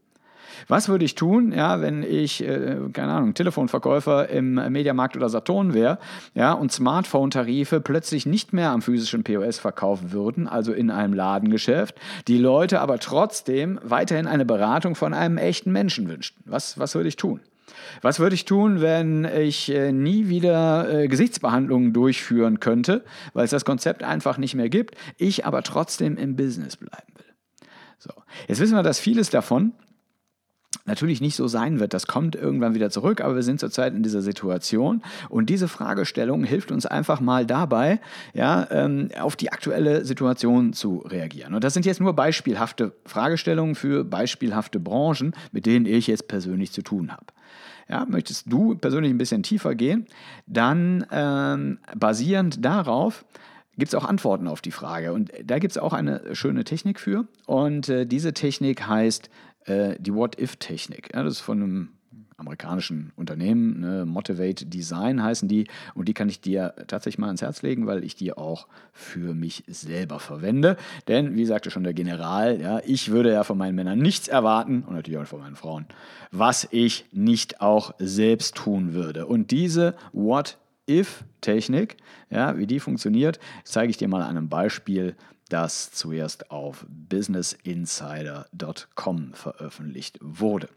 Was 0.67 0.87
würde 0.87 1.03
ich 1.03 1.15
tun, 1.15 1.51
ja, 1.51 1.81
wenn 1.81 2.03
ich, 2.03 2.41
äh, 2.41 2.77
keine 2.93 3.11
Ahnung, 3.11 3.33
Telefonverkäufer 3.33 4.29
im 4.29 4.55
Mediamarkt 4.71 5.17
oder 5.17 5.27
Saturn 5.27 5.73
wäre, 5.73 5.97
ja, 6.35 6.53
und 6.53 6.71
Smartphone-Tarife 6.71 7.81
plötzlich 7.81 8.25
nicht 8.25 8.53
mehr 8.53 8.71
am 8.71 8.81
physischen 8.81 9.23
POS 9.23 9.59
verkaufen 9.59 10.13
würden, 10.13 10.47
also 10.47 10.71
in 10.71 10.89
einem 10.89 11.13
Ladengeschäft, 11.13 11.95
die 12.29 12.37
Leute 12.37 12.79
aber 12.79 12.99
trotzdem 12.99 13.79
weiterhin 13.83 14.27
eine 14.27 14.45
Beratung 14.45 14.95
von 14.95 15.13
einem 15.13 15.37
echten 15.37 15.71
Menschen 15.71 16.07
wünschten? 16.07 16.43
Was, 16.45 16.79
was 16.79 16.95
würde 16.95 17.09
ich 17.09 17.15
tun? 17.17 17.41
Was 18.01 18.19
würde 18.19 18.35
ich 18.35 18.45
tun, 18.45 18.81
wenn 18.81 19.25
ich 19.25 19.69
äh, 19.69 19.91
nie 19.91 20.29
wieder 20.29 21.03
äh, 21.03 21.07
Gesichtsbehandlungen 21.07 21.93
durchführen 21.93 22.59
könnte, 22.59 23.03
weil 23.33 23.45
es 23.45 23.51
das 23.51 23.65
Konzept 23.65 24.03
einfach 24.03 24.37
nicht 24.37 24.55
mehr 24.55 24.69
gibt, 24.69 24.95
ich 25.17 25.45
aber 25.45 25.63
trotzdem 25.63 26.17
im 26.17 26.35
Business 26.35 26.77
bleiben 26.77 27.13
will? 27.15 27.67
So. 27.97 28.11
Jetzt 28.47 28.59
wissen 28.59 28.75
wir, 28.75 28.83
dass 28.83 28.99
vieles 28.99 29.29
davon 29.29 29.73
natürlich 30.85 31.21
nicht 31.21 31.35
so 31.35 31.47
sein 31.47 31.79
wird. 31.79 31.93
Das 31.93 32.07
kommt 32.07 32.35
irgendwann 32.35 32.75
wieder 32.75 32.89
zurück, 32.89 33.21
aber 33.21 33.35
wir 33.35 33.43
sind 33.43 33.59
zurzeit 33.59 33.93
in 33.93 34.03
dieser 34.03 34.21
Situation 34.21 35.01
und 35.29 35.49
diese 35.49 35.67
Fragestellung 35.67 36.43
hilft 36.43 36.71
uns 36.71 36.85
einfach 36.85 37.21
mal 37.21 37.45
dabei, 37.45 37.99
ja, 38.33 38.67
ähm, 38.71 39.09
auf 39.19 39.35
die 39.35 39.51
aktuelle 39.51 40.05
Situation 40.05 40.73
zu 40.73 40.99
reagieren. 40.99 41.53
Und 41.53 41.63
das 41.63 41.73
sind 41.73 41.85
jetzt 41.85 42.01
nur 42.01 42.13
beispielhafte 42.13 42.93
Fragestellungen 43.05 43.75
für 43.75 44.03
beispielhafte 44.03 44.79
Branchen, 44.79 45.33
mit 45.51 45.65
denen 45.65 45.85
ich 45.85 46.07
jetzt 46.07 46.27
persönlich 46.27 46.71
zu 46.71 46.81
tun 46.81 47.11
habe. 47.11 47.27
Ja, 47.89 48.05
möchtest 48.05 48.51
du 48.51 48.75
persönlich 48.75 49.11
ein 49.11 49.17
bisschen 49.17 49.43
tiefer 49.43 49.75
gehen, 49.75 50.07
dann 50.47 51.05
ähm, 51.11 51.79
basierend 51.95 52.63
darauf 52.63 53.25
gibt 53.77 53.89
es 53.89 53.95
auch 53.95 54.05
Antworten 54.05 54.47
auf 54.47 54.61
die 54.61 54.71
Frage. 54.71 55.13
Und 55.13 55.31
da 55.43 55.59
gibt 55.59 55.71
es 55.71 55.77
auch 55.77 55.93
eine 55.93 56.35
schöne 56.35 56.63
Technik 56.63 56.99
für. 56.99 57.27
Und 57.45 57.89
äh, 57.89 58.05
diese 58.05 58.33
Technik 58.33 58.87
heißt 58.87 59.29
äh, 59.65 59.95
die 59.99 60.13
What-If-Technik. 60.13 61.09
Ja, 61.13 61.23
das 61.23 61.33
ist 61.33 61.41
von 61.41 61.61
einem 61.61 61.89
amerikanischen 62.37 63.11
Unternehmen, 63.15 63.79
ne, 63.79 64.05
Motivate 64.05 64.65
Design 64.65 65.23
heißen 65.23 65.47
die. 65.47 65.67
Und 65.93 66.07
die 66.07 66.13
kann 66.13 66.29
ich 66.29 66.41
dir 66.41 66.73
tatsächlich 66.87 67.19
mal 67.19 67.27
ans 67.27 67.41
Herz 67.41 67.61
legen, 67.61 67.87
weil 67.87 68.03
ich 68.03 68.15
die 68.15 68.33
auch 68.33 68.67
für 68.91 69.33
mich 69.33 69.63
selber 69.67 70.19
verwende. 70.19 70.77
Denn, 71.07 71.35
wie 71.35 71.45
sagte 71.45 71.71
schon 71.71 71.83
der 71.83 71.93
General, 71.93 72.59
ja, 72.59 72.81
ich 72.85 73.11
würde 73.11 73.31
ja 73.31 73.43
von 73.43 73.57
meinen 73.57 73.75
Männern 73.75 73.99
nichts 73.99 74.27
erwarten 74.27 74.83
und 74.83 74.95
natürlich 74.95 75.19
auch 75.19 75.27
von 75.27 75.39
meinen 75.39 75.55
Frauen, 75.55 75.85
was 76.31 76.67
ich 76.71 77.05
nicht 77.11 77.61
auch 77.61 77.93
selbst 77.99 78.55
tun 78.55 78.93
würde. 78.93 79.25
Und 79.25 79.51
diese 79.51 79.95
What 80.11 80.57
If-Technik, 80.89 81.97
ja, 82.29 82.57
wie 82.57 82.67
die 82.67 82.79
funktioniert, 82.79 83.39
zeige 83.63 83.89
ich 83.89 83.97
dir 83.97 84.07
mal 84.07 84.21
an 84.21 84.37
einem 84.37 84.49
Beispiel 84.49 85.15
das 85.49 85.91
zuerst 85.91 86.51
auf 86.51 86.85
businessinsider.com 86.87 89.33
veröffentlicht 89.33 90.19
wurde. 90.21 90.69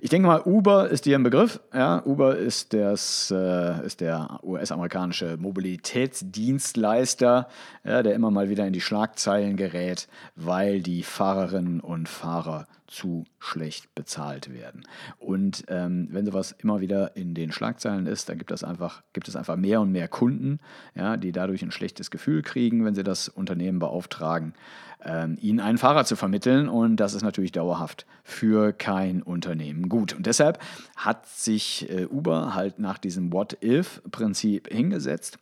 Ich 0.00 0.10
denke 0.10 0.26
mal, 0.28 0.42
Uber 0.44 0.88
ist 0.88 1.06
dir 1.06 1.18
ein 1.18 1.22
Begriff. 1.22 1.60
Ja, 1.72 2.04
Uber 2.04 2.36
ist, 2.36 2.72
das, 2.72 3.30
äh, 3.30 3.84
ist 3.84 4.00
der 4.00 4.40
US-amerikanische 4.42 5.36
Mobilitätsdienstleister, 5.36 7.46
ja, 7.84 8.02
der 8.02 8.14
immer 8.14 8.30
mal 8.30 8.48
wieder 8.48 8.66
in 8.66 8.72
die 8.72 8.80
Schlagzeilen 8.80 9.56
gerät, 9.56 10.08
weil 10.36 10.80
die 10.80 11.02
Fahrerinnen 11.02 11.80
und 11.80 12.08
Fahrer 12.08 12.66
zu 12.90 13.24
schlecht 13.38 13.94
bezahlt 13.94 14.52
werden. 14.52 14.82
Und 15.18 15.64
ähm, 15.68 16.08
wenn 16.10 16.26
sowas 16.26 16.54
immer 16.58 16.80
wieder 16.80 17.16
in 17.16 17.34
den 17.34 17.52
Schlagzeilen 17.52 18.06
ist, 18.06 18.28
dann 18.28 18.36
gibt 18.36 18.50
es 18.50 18.64
einfach, 18.64 19.02
gibt 19.12 19.28
es 19.28 19.36
einfach 19.36 19.56
mehr 19.56 19.80
und 19.80 19.92
mehr 19.92 20.08
Kunden, 20.08 20.58
ja, 20.94 21.16
die 21.16 21.32
dadurch 21.32 21.62
ein 21.62 21.70
schlechtes 21.70 22.10
Gefühl 22.10 22.42
kriegen, 22.42 22.84
wenn 22.84 22.94
sie 22.94 23.04
das 23.04 23.28
Unternehmen 23.28 23.78
beauftragen, 23.78 24.54
ähm, 25.02 25.38
ihnen 25.40 25.60
einen 25.60 25.78
Fahrer 25.78 26.04
zu 26.04 26.16
vermitteln. 26.16 26.68
Und 26.68 26.96
das 26.96 27.14
ist 27.14 27.22
natürlich 27.22 27.52
dauerhaft 27.52 28.06
für 28.24 28.72
kein 28.72 29.22
Unternehmen 29.22 29.88
gut. 29.88 30.12
Und 30.12 30.26
deshalb 30.26 30.58
hat 30.96 31.26
sich 31.26 31.88
äh, 31.88 32.06
Uber 32.06 32.54
halt 32.54 32.80
nach 32.80 32.98
diesem 32.98 33.32
What-If-Prinzip 33.32 34.68
hingesetzt 34.68 35.38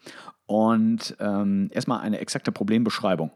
und 0.46 1.16
ähm, 1.18 1.70
erstmal 1.72 2.00
eine 2.00 2.18
exakte 2.18 2.52
Problembeschreibung 2.52 3.30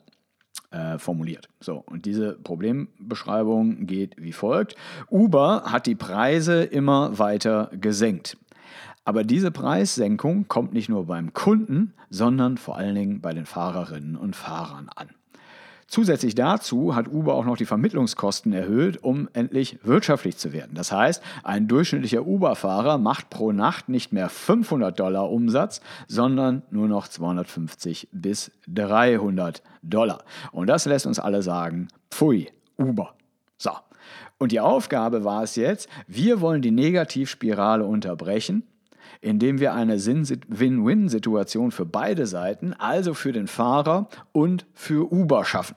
äh, 0.73 0.99
formuliert. 0.99 1.49
So, 1.61 1.83
und 1.87 2.07
diese 2.07 2.33
Problembeschreibung 2.33 3.87
geht 3.87 4.15
wie 4.19 4.33
folgt. 4.33 4.77
Uber 5.11 5.65
hat 5.67 5.87
die 5.87 5.95
Preise 5.95 6.63
immer 6.65 7.19
weiter 7.19 7.71
gesenkt. 7.73 8.37
Aber 9.05 9.25
diese 9.25 9.51
Preissenkung 9.51 10.47
kommt 10.49 10.73
nicht 10.73 10.89
nur 10.89 11.07
beim 11.07 11.33
Kunden, 11.33 11.95
sondern 12.11 12.57
vor 12.57 12.77
allen 12.77 12.95
Dingen 12.95 13.21
bei 13.21 13.33
den 13.33 13.47
Fahrerinnen 13.47 14.17
und 14.17 14.37
Fahrern 14.37 14.89
an. 14.95 15.09
Zusätzlich 15.93 16.35
dazu 16.35 16.97
hat 16.97 17.07
Uber 17.07 17.35
auch 17.35 17.45
noch 17.45 17.59
die 17.59 17.67
Vermittlungskosten 17.67 18.55
erhöht, 18.55 19.05
um 19.05 19.29
endlich 19.35 19.79
wirtschaftlich 19.83 20.39
zu 20.39 20.55
werden. 20.55 20.71
Das 20.73 20.91
heißt, 20.91 21.23
ein 21.43 21.69
durchschnittlicher 21.69 22.27
Uber-Fahrer 22.27 22.97
macht 22.97 23.29
pro 23.29 23.53
Nacht 23.53 23.91
nicht 23.91 24.11
mehr 24.11 24.31
500 24.31 24.99
Dollar 24.99 25.31
Umsatz, 25.31 25.83
sondern 26.09 26.63
nur 26.71 26.89
noch 26.89 27.09
250 27.09 28.09
bis 28.11 28.53
300 28.69 29.63
Dollar. 29.83 30.25
Und 30.51 30.69
das 30.69 30.87
lässt 30.87 31.05
uns 31.05 31.19
alle 31.19 31.43
sagen, 31.43 31.89
pfui, 32.11 32.49
Uber. 32.79 33.13
So. 33.59 33.73
Und 34.39 34.51
die 34.51 34.61
Aufgabe 34.61 35.25
war 35.25 35.43
es 35.43 35.57
jetzt, 35.57 35.91
wir 36.07 36.41
wollen 36.41 36.63
die 36.63 36.71
Negativspirale 36.71 37.85
unterbrechen 37.85 38.63
indem 39.21 39.61
wir 39.61 39.73
eine 39.73 40.05
Win-Win-Situation 40.05 41.71
für 41.71 41.87
beide 41.87 42.27
Seiten, 42.27 42.73
also 42.73 43.15
für 43.15 43.31
den 43.31 43.47
Fahrer 43.47 44.09
und 44.33 44.67
für 44.75 45.13
Uber 45.13 45.45
schaffen. 45.45 45.77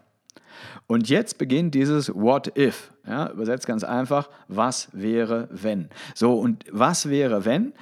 Und 0.88 1.10
jetzt 1.10 1.38
beginnt 1.38 1.74
dieses 1.74 2.14
What 2.14 2.58
if. 2.58 2.92
Ja, 3.08 3.30
übersetzt 3.32 3.68
ganz 3.68 3.84
einfach, 3.84 4.30
was 4.48 4.90
wäre, 4.92 5.48
wenn. 5.52 5.90
So, 6.14 6.34
und 6.40 6.66
was 6.72 7.10
wäre, 7.10 7.46
wenn? 7.46 7.74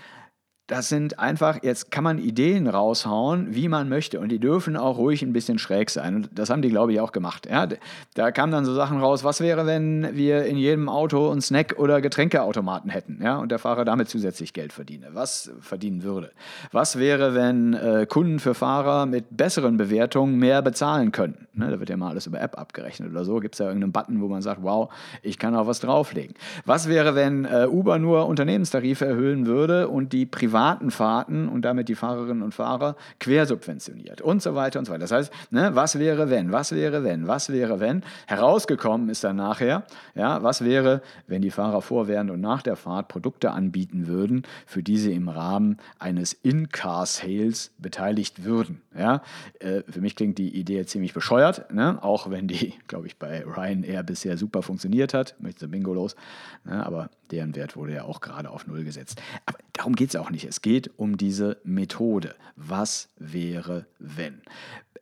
Das 0.67 0.87
sind 0.87 1.19
einfach, 1.19 1.59
jetzt 1.61 1.91
kann 1.91 2.05
man 2.05 2.19
Ideen 2.19 2.67
raushauen, 2.67 3.53
wie 3.53 3.67
man 3.67 3.89
möchte. 3.89 4.21
Und 4.21 4.29
die 4.29 4.39
dürfen 4.39 4.77
auch 4.77 4.97
ruhig 4.97 5.21
ein 5.21 5.33
bisschen 5.33 5.59
schräg 5.59 5.89
sein. 5.89 6.15
Und 6.15 6.29
das 6.33 6.49
haben 6.49 6.61
die, 6.61 6.69
glaube 6.69 6.93
ich, 6.93 7.01
auch 7.01 7.11
gemacht. 7.11 7.47
Ja, 7.51 7.67
da 8.13 8.31
kamen 8.31 8.53
dann 8.53 8.63
so 8.63 8.73
Sachen 8.73 8.99
raus, 8.99 9.25
was 9.25 9.41
wäre, 9.41 9.65
wenn 9.65 10.15
wir 10.15 10.45
in 10.45 10.55
jedem 10.55 10.87
Auto 10.87 11.29
einen 11.31 11.41
Snack- 11.41 11.77
oder 11.79 11.99
Getränkeautomaten 11.99 12.89
hätten, 12.89 13.19
ja, 13.21 13.39
und 13.39 13.51
der 13.51 13.59
Fahrer 13.59 13.83
damit 13.83 14.07
zusätzlich 14.07 14.53
Geld 14.53 14.71
verdiene. 14.71 15.07
Was 15.11 15.51
verdienen 15.59 16.03
würde? 16.03 16.31
Was 16.71 16.97
wäre, 16.97 17.35
wenn 17.35 17.73
äh, 17.73 18.05
Kunden 18.07 18.39
für 18.39 18.53
Fahrer 18.53 19.05
mit 19.05 19.35
besseren 19.35 19.75
Bewertungen 19.75 20.37
mehr 20.37 20.61
bezahlen 20.61 21.11
könnten? 21.11 21.45
Ne, 21.55 21.71
da 21.71 21.79
wird 21.79 21.89
ja 21.89 21.97
mal 21.97 22.09
alles 22.09 22.25
über 22.25 22.39
App 22.39 22.57
abgerechnet 22.57 23.11
oder 23.11 23.25
so. 23.25 23.39
Gibt 23.41 23.55
es 23.55 23.57
da 23.57 23.65
irgendeinen 23.65 23.91
Button, 23.91 24.21
wo 24.21 24.29
man 24.29 24.41
sagt, 24.41 24.63
wow, 24.63 24.89
ich 25.21 25.37
kann 25.37 25.55
auch 25.55 25.67
was 25.67 25.81
drauflegen. 25.81 26.35
Was 26.65 26.87
wäre, 26.87 27.15
wenn 27.15 27.43
äh, 27.43 27.67
Uber 27.69 27.99
nur 27.99 28.27
Unternehmenstarife 28.27 29.05
erhöhen 29.05 29.45
würde 29.45 29.89
und 29.89 30.13
die 30.13 30.25
privaten 30.25 30.52
privaten 30.53 30.91
Fahrten 30.91 31.49
und 31.49 31.63
damit 31.63 31.89
die 31.89 31.95
Fahrerinnen 31.95 32.43
und 32.43 32.53
Fahrer 32.53 32.95
quersubventioniert 33.19 34.21
und 34.21 34.43
so 34.43 34.53
weiter 34.53 34.77
und 34.77 34.85
so 34.85 34.91
weiter. 34.91 35.01
Das 35.01 35.11
heißt, 35.11 35.33
ne, 35.49 35.71
was 35.73 35.97
wäre 35.97 36.29
wenn, 36.29 36.51
was 36.51 36.73
wäre 36.73 37.03
wenn, 37.03 37.27
was 37.27 37.49
wäre 37.49 37.79
wenn? 37.79 38.03
Herausgekommen 38.27 39.09
ist 39.09 39.23
dann 39.23 39.37
nachher, 39.37 39.81
ja, 40.13 40.43
was 40.43 40.63
wäre, 40.63 41.01
wenn 41.25 41.41
die 41.41 41.49
Fahrer 41.49 41.81
vor, 41.81 42.07
während 42.07 42.29
und 42.29 42.39
nach 42.39 42.61
der 42.61 42.75
Fahrt 42.75 43.07
Produkte 43.07 43.49
anbieten 43.49 44.05
würden, 44.05 44.43
für 44.67 44.83
die 44.83 44.97
sie 44.97 45.13
im 45.13 45.27
Rahmen 45.27 45.77
eines 45.97 46.33
In-Car-Sales 46.33 47.71
beteiligt 47.79 48.43
würden. 48.43 48.79
Ja? 48.95 49.23
Äh, 49.59 49.81
für 49.89 50.01
mich 50.01 50.15
klingt 50.15 50.37
die 50.37 50.55
Idee 50.55 50.85
ziemlich 50.85 51.15
bescheuert, 51.15 51.73
ne? 51.73 51.97
auch 52.03 52.29
wenn 52.29 52.47
die, 52.47 52.75
glaube 52.87 53.07
ich, 53.07 53.17
bei 53.17 53.43
Ryanair 53.43 54.03
bisher 54.03 54.37
super 54.37 54.61
funktioniert 54.61 55.15
hat. 55.15 55.33
Möchte 55.39 55.67
Bingo 55.67 55.95
los. 55.95 56.15
Ne? 56.63 56.85
Aber 56.85 57.09
deren 57.31 57.55
Wert 57.55 57.75
wurde 57.75 57.93
ja 57.93 58.03
auch 58.03 58.21
gerade 58.21 58.51
auf 58.51 58.67
Null 58.67 58.83
gesetzt. 58.83 59.21
Aber 59.45 59.57
darum 59.73 59.95
geht 59.95 60.09
es 60.09 60.15
auch 60.15 60.29
nicht. 60.29 60.42
Es 60.45 60.61
geht 60.61 60.91
um 60.97 61.17
diese 61.17 61.57
Methode. 61.63 62.35
Was 62.55 63.09
wäre, 63.17 63.85
wenn? 63.99 64.41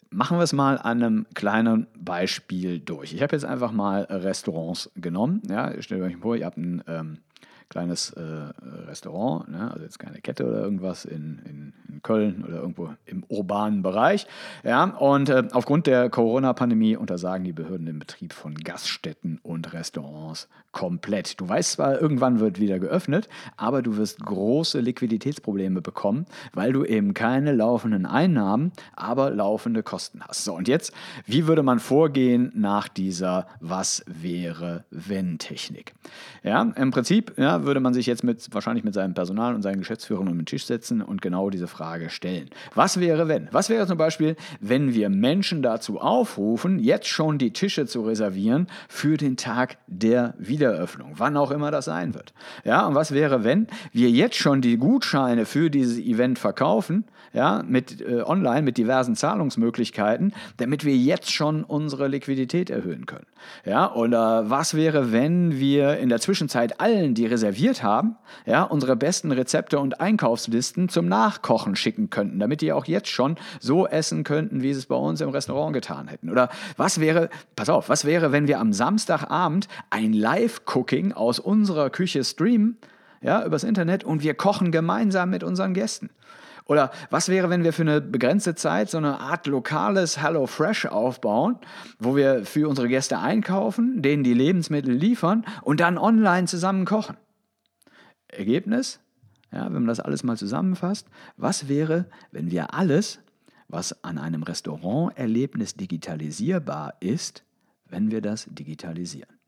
Machen 0.10 0.38
wir 0.38 0.44
es 0.44 0.54
mal 0.54 0.78
an 0.78 1.04
einem 1.04 1.26
kleinen 1.34 1.88
Beispiel 1.98 2.80
durch. 2.80 3.14
Ich 3.14 3.22
habe 3.22 3.36
jetzt 3.36 3.46
einfach 3.46 3.72
mal 3.72 4.04
Restaurants 4.04 4.92
genommen. 4.96 5.42
Ja, 5.48 5.82
stellt 5.82 6.02
euch 6.02 6.18
vor, 6.18 6.36
ihr 6.36 6.46
habt 6.46 6.58
ein 6.58 6.84
ähm, 6.88 7.20
kleines 7.72 8.12
äh, 8.12 8.22
Restaurant, 8.22 9.48
ne? 9.50 9.72
also 9.72 9.84
jetzt 9.84 9.98
keine 9.98 10.20
Kette 10.20 10.46
oder 10.46 10.62
irgendwas 10.62 11.06
in, 11.06 11.42
in, 11.46 11.71
Köln 12.04 12.44
oder 12.48 12.58
irgendwo 12.58 12.90
im 13.06 13.24
urbanen 13.28 13.82
Bereich. 13.82 14.28
Ja? 14.64 14.84
Und 14.84 15.30
äh, 15.30 15.48
aufgrund 15.52 15.88
der 15.88 16.10
Corona-Pandemie 16.10 16.96
untersagen 16.96 17.44
die 17.44 17.54
Behörden 17.54 17.86
den 17.86 18.00
Betrieb 18.00 18.34
von 18.34 18.56
Gaststätten 18.56 19.40
und 19.44 19.74
Restaurants 19.74 20.48
komplett. 20.72 21.40
Du 21.40 21.48
weißt 21.48 21.74
zwar, 21.74 22.02
irgendwann 22.02 22.40
wird 22.40 22.60
wieder 22.60 22.80
geöffnet, 22.80 23.28
aber 23.58 23.82
du 23.82 23.98
wirst 23.98 24.24
große 24.24 24.80
Liquiditätsprobleme 24.80 25.82
bekommen, 25.82 26.26
weil 26.54 26.72
du 26.72 26.86
eben 26.86 27.14
keine 27.14 27.52
laufenden 27.52 28.06
Einnahmen, 28.06 28.72
aber 28.96 29.32
laufende 29.32 29.84
Kosten 29.84 30.22
hast. 30.22 30.46
So, 30.46 30.56
und 30.56 30.68
jetzt, 30.68 30.94
wie 31.26 31.48
würde 31.48 31.64
man 31.64 31.80
vorgehen 31.80 32.52
nach 32.56 32.88
dieser 32.88 33.48
Was 33.60 34.04
wäre, 34.08 34.86
wenn 34.92 35.38
Technik? 35.40 35.94
Ja, 36.44 36.62
im 36.62 36.92
Prinzip 36.92 37.38
ja, 37.38 37.64
würde 37.64 37.80
man 37.80 37.94
sich 37.94 38.06
jetzt 38.06 38.24
mit, 38.24 38.48
wahrscheinlich 38.54 38.84
mit 38.84 38.94
seinem 38.94 39.14
Personal 39.14 39.54
und 39.56 39.62
seinen 39.62 39.80
Geschäftsführern 39.80 40.28
um 40.28 40.38
den 40.38 40.46
Tisch 40.46 40.66
setzen 40.66 41.02
und 41.02 41.22
genau 41.22 41.50
diese 41.50 41.68
Frage 41.68 41.91
stellen. 42.10 42.50
Was 42.76 43.00
wäre, 43.00 43.28
wenn? 43.28 43.48
Was 43.52 43.70
wäre 43.70 43.88
zum 43.88 43.98
Beispiel, 43.98 44.36
wenn 44.60 44.94
wir 44.94 45.10
Menschen 45.10 45.62
dazu 45.62 46.00
aufrufen, 46.00 46.80
jetzt 46.80 47.08
schon 47.08 47.38
die 47.38 47.54
Tische 47.54 47.86
zu 47.86 48.02
reservieren 48.02 48.68
für 48.90 49.18
den 49.18 49.38
Tag 49.38 49.78
der? 49.88 50.34
Wiedereröffnung, 50.38 51.14
wann 51.18 51.38
auch 51.38 51.52
immer 51.52 51.72
das 51.72 51.86
sein 51.86 52.14
wird. 52.14 52.34
Ja, 52.64 52.86
und 52.88 52.96
was 52.96 53.12
wäre, 53.14 53.44
wenn 53.44 53.68
wir 53.92 54.10
jetzt 54.10 54.36
schon 54.36 54.62
die 54.62 54.78
Gutscheine 54.78 55.46
für 55.46 55.70
dieses 55.70 55.98
Event 56.00 56.40
verkaufen, 56.40 57.06
ja, 57.34 57.64
mit 57.66 58.02
äh, 58.02 58.22
online 58.24 58.62
mit 58.62 58.78
diversen 58.78 59.16
Zahlungsmöglichkeiten, 59.16 60.34
damit 60.58 60.84
wir 60.84 60.96
jetzt 60.96 61.32
schon 61.32 61.64
unsere 61.64 62.08
Liquidität 62.08 62.70
erhöhen 62.70 63.06
können. 63.06 63.26
Ja, 63.66 63.94
oder 63.94 64.50
was 64.50 64.74
wäre, 64.74 65.12
wenn 65.12 65.58
wir 65.58 65.98
in 65.98 66.10
der 66.10 66.20
Zwischenzeit 66.20 66.80
allen, 66.80 67.14
die 67.14 67.26
reserviert 67.26 67.84
haben, 67.84 68.18
ja, 68.46 68.64
unsere 68.64 68.96
besten 68.96 69.32
Rezepte 69.32 69.80
und 69.80 70.02
Einkaufslisten 70.02 70.90
zum 70.90 71.08
Nachkochen 71.08 71.76
schicken 71.76 72.10
könnten, 72.10 72.40
damit 72.40 72.62
die 72.62 72.74
auch 72.74 72.86
jetzt 72.86 73.10
schon 73.10 73.38
so 73.60 73.88
essen 73.88 74.24
könnten, 74.24 74.62
wie 74.62 74.74
sie 74.74 74.80
es 74.80 74.86
bei 74.86 74.96
uns 74.96 75.22
im 75.22 75.30
Restaurant 75.30 75.74
getan 75.74 76.08
hätten. 76.08 76.30
Oder 76.30 76.50
was 76.78 77.00
wäre, 77.00 77.30
pass 77.56 77.70
auf, 77.70 77.90
was 77.90 78.06
wäre, 78.06 78.32
wenn 78.32 78.48
wir 78.48 78.60
am 78.60 78.74
Samstagabend 78.74 79.68
ein 79.90 80.14
Live-Cooking 80.14 81.14
aus 81.14 81.40
unserer 81.40 81.90
Küche 81.90 82.24
streamen, 82.24 82.78
ja, 83.22 83.46
übers 83.46 83.64
Internet 83.64 84.04
und 84.04 84.24
wir 84.24 84.34
kochen 84.34 84.72
gemeinsam 84.72 85.30
mit 85.30 85.44
unseren 85.44 85.74
Gästen. 85.74 86.10
Oder 86.66 86.92
was 87.10 87.30
wäre, 87.30 87.50
wenn 87.50 87.64
wir 87.64 87.74
für 87.74 87.82
eine 87.82 88.02
begrenzte 88.02 88.56
Zeit 88.56 88.90
so 88.90 88.98
eine 88.98 89.20
Art 89.20 89.48
lokales 89.48 90.22
Hello 90.22 90.48
Fresh 90.48 90.86
aufbauen, 90.86 91.58
wo 92.00 92.16
wir 92.16 92.46
für 92.46 92.68
unsere 92.70 92.88
Gäste 92.88 93.20
einkaufen, 93.20 94.02
denen 94.02 94.24
die 94.24 94.34
Lebensmittel 94.34 94.94
liefern 94.94 95.46
und 95.62 95.80
dann 95.80 95.98
online 95.98 96.48
zusammen 96.48 96.86
kochen? 96.86 97.18
Ergebnis? 98.28 99.00
Ja, 99.52 99.66
wenn 99.66 99.74
man 99.74 99.88
das 99.88 100.00
alles 100.00 100.24
mal 100.24 100.38
zusammenfasst, 100.38 101.08
was 101.36 101.68
wäre, 101.68 102.06
wenn 102.32 102.52
wir 102.52 102.74
alles, 102.74 103.20
was 103.68 104.04
an 104.04 104.18
einem 104.18 104.44
Restauranterlebnis 104.44 105.76
digitalisierbar 105.76 106.94
ist, 107.02 107.44
wenn 107.90 108.12
wir 108.12 108.22
das 108.22 108.48
digitalisieren? 108.50 109.41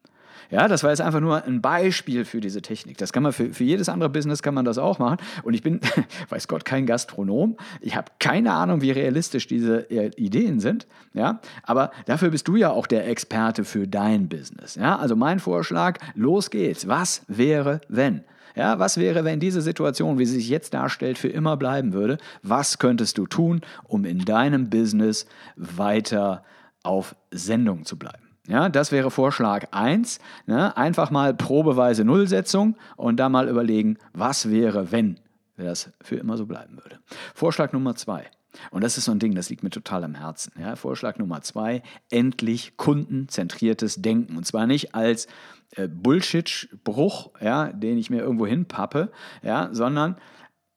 Ja, 0.50 0.68
das 0.68 0.84
war 0.84 0.90
jetzt 0.90 1.02
einfach 1.02 1.20
nur 1.20 1.44
ein 1.44 1.62
Beispiel 1.62 2.26
für 2.26 2.42
diese 2.42 2.62
Technik. 2.62 2.98
Das 2.98 3.14
kann 3.14 3.24
man 3.24 3.34
für, 3.34 3.54
für 3.54 3.64
jedes 3.64 3.90
andere 3.90 4.10
Business 4.10 4.44
kann 4.44 4.54
man 4.54 4.66
das 4.66 4.78
auch 4.78 5.00
machen. 5.00 5.18
Und 5.44 5.54
ich 5.54 5.64
bin, 5.64 5.80
weiß 6.30 6.48
Gott, 6.48 6.66
kein 6.66 6.86
Gastronom. 6.86 7.58
Ich 7.82 7.96
habe 7.96 8.12
keine 8.20 8.54
Ahnung, 8.54 8.82
wie 8.82 8.92
realistisch 8.92 9.48
diese 9.48 9.90
äh, 9.90 10.12
Ideen 10.16 10.60
sind. 10.60 10.88
Ja, 11.14 11.40
aber 11.64 11.92
dafür 12.06 12.30
bist 12.30 12.48
du 12.48 12.56
ja 12.56 12.72
auch 12.72 12.88
der 12.88 13.08
Experte 13.08 13.64
für 13.64 13.88
dein 13.88 14.30
Business. 14.30 14.76
Ja, 14.76 14.98
also 14.98 15.16
mein 15.16 15.40
Vorschlag, 15.40 16.00
los 16.16 16.50
geht's. 16.50 16.88
Was 16.88 17.24
wäre, 17.28 17.82
wenn? 17.88 18.24
Ja, 18.56 18.78
was 18.78 18.98
wäre, 18.98 19.24
wenn 19.24 19.40
diese 19.40 19.62
Situation, 19.62 20.20
wie 20.20 20.26
sie 20.26 20.36
sich 20.36 20.50
jetzt 20.50 20.74
darstellt, 20.74 21.18
für 21.18 21.28
immer 21.30 21.58
bleiben 21.58 21.94
würde? 21.94 22.18
Was 22.44 22.78
könntest 22.78 23.18
du 23.18 23.26
tun, 23.26 23.62
um 23.84 24.06
in 24.06 24.26
deinem 24.26 24.70
Business 24.70 25.26
weiter 25.56 26.44
auf 26.84 27.16
Sendung 27.32 27.86
zu 27.86 27.98
bleiben? 27.98 28.23
Ja, 28.48 28.68
das 28.68 28.92
wäre 28.92 29.10
Vorschlag 29.10 29.68
1. 29.72 30.20
Ne? 30.48 30.76
Einfach 30.76 31.12
mal 31.12 31.34
probeweise 31.34 32.04
Nullsetzung 32.04 32.76
und 32.98 33.18
da 33.18 33.30
mal 33.30 33.48
überlegen, 33.48 33.98
was 34.14 34.50
wäre, 34.50 34.92
wenn 34.92 35.20
das 35.56 35.92
für 36.02 36.16
immer 36.16 36.36
so 36.36 36.46
bleiben 36.46 36.78
würde. 36.78 37.00
Vorschlag 37.34 37.72
Nummer 37.72 37.96
2. 37.96 38.26
Und 38.72 38.84
das 38.84 38.98
ist 38.98 39.06
so 39.06 39.12
ein 39.12 39.20
Ding, 39.20 39.34
das 39.34 39.50
liegt 39.50 39.64
mir 39.64 39.70
total 39.70 40.04
am 40.04 40.16
Herzen. 40.16 40.52
Ja, 40.60 40.76
Vorschlag 40.76 41.18
Nummer 41.18 41.42
zwei, 41.42 41.82
endlich 42.12 42.78
kundenzentriertes 42.78 44.02
Denken. 44.02 44.38
Und 44.38 44.46
zwar 44.46 44.68
nicht 44.68 44.94
als 44.94 45.28
äh, 45.76 45.88
Bullshit-Bruch, 45.88 47.32
ja, 47.42 47.72
den 47.72 47.98
ich 47.98 48.10
mir 48.10 48.22
irgendwo 48.22 48.46
hinpappe, 48.46 49.12
ja, 49.42 49.70
sondern 49.72 50.18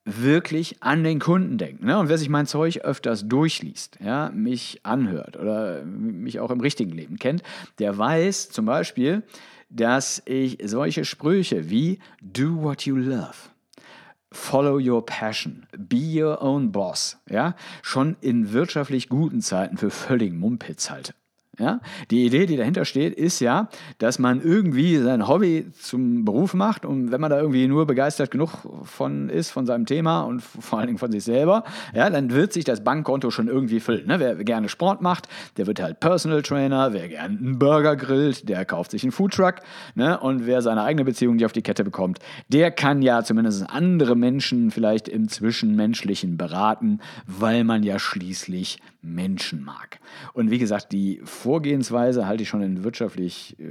wirklich 0.07 0.83
an 0.83 1.03
den 1.03 1.19
Kunden 1.19 1.59
denken. 1.59 1.87
Ne? 1.87 1.99
Und 1.99 2.09
wer 2.09 2.16
sich 2.16 2.29
mein 2.29 2.47
Zeug 2.47 2.79
öfters 2.79 3.29
durchliest, 3.29 3.99
ja, 4.03 4.31
mich 4.33 4.81
anhört 4.85 5.37
oder 5.37 5.85
mich 5.85 6.38
auch 6.38 6.51
im 6.51 6.61
richtigen 6.61 6.92
Leben 6.92 7.19
kennt, 7.19 7.42
der 7.81 7.99
weiß 7.99 8.51
zum 8.51 8.64
Beispiel, 8.64 9.25
dass 9.69 10.23
ich 10.25 10.59
solche 10.64 11.05
Sprüche 11.05 11.69
wie 11.69 11.99
Do 12.23 12.62
what 12.62 12.87
you 12.87 12.97
love, 12.97 13.51
Follow 14.33 14.79
your 14.79 15.05
passion, 15.05 15.66
be 15.77 16.23
your 16.23 16.40
own 16.42 16.71
boss, 16.71 17.19
ja, 17.29 17.57
schon 17.83 18.16
in 18.21 18.53
wirtschaftlich 18.53 19.09
guten 19.09 19.40
Zeiten 19.40 19.77
für 19.77 19.90
völligen 19.90 20.38
Mumpitz 20.38 20.90
halte. 20.90 21.14
Ja? 21.59 21.81
Die 22.11 22.27
Idee, 22.27 22.47
die 22.47 22.57
dahinter 22.57 22.85
steht, 22.85 23.14
ist 23.14 23.40
ja, 23.40 23.69
dass 23.99 24.19
man 24.19 24.42
irgendwie 24.42 24.97
sein 24.99 25.27
Hobby 25.27 25.66
zum 25.73 26.25
Beruf 26.25 26.55
macht 26.55 26.85
und 26.85 27.11
wenn 27.11 27.21
man 27.21 27.31
da 27.31 27.38
irgendwie 27.38 27.66
nur 27.66 27.87
begeistert 27.87 28.31
genug 28.31 28.51
von 28.83 29.29
ist, 29.29 29.51
von 29.51 29.66
seinem 29.66 29.87
Thema 29.87 30.23
und 30.23 30.42
vor 30.42 30.79
allen 30.79 30.88
Dingen 30.88 30.99
von 30.99 31.11
sich 31.11 31.25
selber, 31.25 31.64
ja, 31.95 32.11
dann 32.11 32.31
wird 32.31 32.53
sich 32.53 32.64
das 32.64 32.85
Bankkonto 32.85 33.31
schon 33.31 33.49
irgendwie 33.49 33.81
füllen. 33.81 34.07
Ne? 34.07 34.21
Wer 34.21 34.35
gerne 34.37 34.69
Sport 34.69 35.01
macht, 35.01 35.29
der 35.57 35.66
wird 35.66 35.81
halt 35.81 36.01
Personal 36.01 36.42
Trainer, 36.42 36.92
wer 36.92 37.09
gerne 37.09 37.38
einen 37.38 37.59
Burger 37.59 37.97
grillt, 37.97 38.49
der 38.49 38.64
kauft 38.64 38.90
sich 38.90 39.03
einen 39.03 39.12
Foodtruck 39.12 39.57
ne? 39.95 40.19
und 40.21 40.47
wer 40.47 40.61
seine 40.62 40.83
eigene 40.83 41.05
Beziehung 41.05 41.37
nicht 41.37 41.47
auf 41.47 41.53
die 41.53 41.62
Kette 41.62 41.85
bekommt, 41.85 42.19
der 42.49 42.71
kann 42.71 43.03
ja 43.03 43.23
zumindest 43.23 43.69
andere 43.71 44.14
Menschen 44.14 44.71
vielleicht 44.71 45.09
im 45.09 45.29
Zwischenmenschlichen 45.29 46.37
beraten, 46.37 47.01
weil 47.27 47.64
man 47.64 47.83
ja 47.83 47.99
schließlich 47.99 48.79
Menschen 49.07 49.64
mag. 49.64 50.01
Und 50.33 50.51
wie 50.51 50.59
gesagt, 50.59 50.92
die 50.92 51.21
Vorgehensweise 51.47 52.27
halte 52.27 52.43
ich 52.43 52.49
schon 52.49 52.63
in 52.63 52.83
wirtschaftlich 52.83 53.57
äh, 53.61 53.65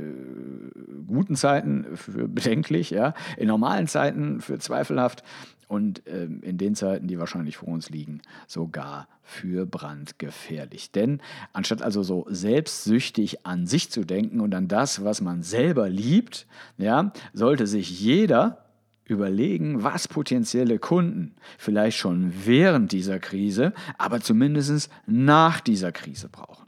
guten 1.08 1.36
Zeiten 1.36 1.98
für 1.98 2.30
bedenklich, 2.30 2.90
ja, 2.90 3.14
in 3.36 3.50
normalen 3.50 3.88
Zeiten 3.88 4.40
für 4.40 4.60
zweifelhaft 4.60 5.24
und 5.68 6.02
ähm, 6.08 6.42
in 6.42 6.58
den 6.58 6.76
Zeiten, 6.76 7.08
die 7.08 7.20
wahrscheinlich 7.20 7.58
vor 7.58 7.68
uns 7.68 7.90
liegen, 7.90 8.22
sogar 8.48 9.10
für 9.24 9.66
brandgefährlich. 9.66 10.92
Denn 10.92 11.20
anstatt 11.52 11.82
also 11.82 12.02
so 12.02 12.26
selbstsüchtig 12.30 13.46
an 13.46 13.68
sich 13.68 13.92
zu 13.92 14.06
denken 14.06 14.40
und 14.40 14.56
an 14.56 14.70
das, 14.70 15.04
was 15.04 15.20
man 15.20 15.44
selber 15.44 15.90
liebt, 15.90 16.48
ja, 16.78 17.12
sollte 17.34 17.68
sich 17.68 18.00
jeder 18.00 18.65
überlegen, 19.06 19.84
was 19.84 20.08
potenzielle 20.08 20.80
Kunden 20.80 21.36
vielleicht 21.58 21.98
schon 21.98 22.34
während 22.46 22.92
dieser 22.92 23.20
Krise, 23.20 23.74
aber 23.98 24.20
zumindest 24.20 24.90
nach 25.06 25.60
dieser 25.60 25.92
Krise 25.92 26.28
brauchen. 26.30 26.66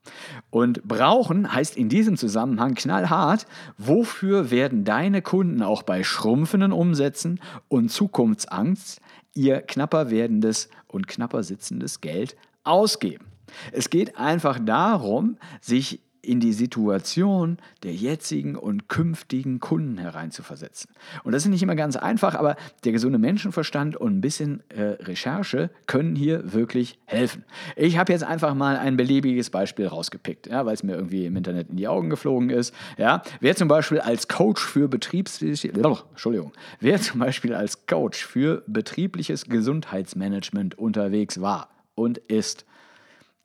Und 0.49 0.83
brauchen 0.83 1.51
heißt 1.51 1.75
in 1.75 1.89
diesem 1.89 2.15
Zusammenhang 2.15 2.75
knallhart, 2.75 3.45
wofür 3.77 4.51
werden 4.51 4.83
deine 4.83 5.21
Kunden 5.21 5.61
auch 5.61 5.83
bei 5.83 6.03
schrumpfenden 6.03 6.71
Umsätzen 6.71 7.39
und 7.67 7.89
Zukunftsangst 7.89 9.01
ihr 9.33 9.61
knapper 9.61 10.09
werdendes 10.09 10.69
und 10.87 11.07
knapper 11.07 11.43
sitzendes 11.43 12.01
Geld 12.01 12.35
ausgeben. 12.63 13.25
Es 13.71 13.89
geht 13.89 14.17
einfach 14.17 14.59
darum, 14.63 15.37
sich 15.61 16.01
in 16.21 16.39
die 16.39 16.53
Situation 16.53 17.57
der 17.83 17.93
jetzigen 17.93 18.55
und 18.55 18.89
künftigen 18.89 19.59
Kunden 19.59 19.97
hereinzuversetzen. 19.97 20.89
Und 21.23 21.31
das 21.31 21.43
ist 21.43 21.49
nicht 21.49 21.63
immer 21.63 21.75
ganz 21.75 21.95
einfach, 21.95 22.35
aber 22.35 22.55
der 22.83 22.91
gesunde 22.91 23.17
Menschenverstand 23.17 23.95
und 23.95 24.17
ein 24.17 24.21
bisschen 24.21 24.63
äh, 24.69 24.81
Recherche 25.03 25.69
können 25.85 26.15
hier 26.15 26.53
wirklich 26.53 26.99
helfen. 27.05 27.45
Ich 27.75 27.97
habe 27.97 28.11
jetzt 28.11 28.23
einfach 28.23 28.53
mal 28.53 28.77
ein 28.77 28.97
beliebiges 28.97 29.49
Beispiel 29.49 29.87
rausgepickt, 29.87 30.47
ja, 30.47 30.65
weil 30.65 30.73
es 30.73 30.83
mir 30.83 30.95
irgendwie 30.95 31.25
im 31.25 31.35
Internet 31.35 31.69
in 31.69 31.77
die 31.77 31.87
Augen 31.87 32.09
geflogen 32.09 32.49
ist. 32.49 32.73
Ja. 32.97 33.21
Wer 33.39 33.55
zum 33.55 33.67
Beispiel 33.67 33.99
als 33.99 34.27
Coach 34.27 34.63
für 34.63 34.87
Betriebs 34.87 35.41
oh, 35.41 35.97
Entschuldigung, 36.09 36.51
wer 36.79 36.99
zum 37.01 37.19
Beispiel 37.19 37.53
als 37.53 37.85
Coach 37.85 38.25
für 38.25 38.63
betriebliches 38.67 39.45
Gesundheitsmanagement 39.45 40.77
unterwegs 40.77 41.41
war 41.41 41.69
und 41.95 42.17
ist, 42.17 42.65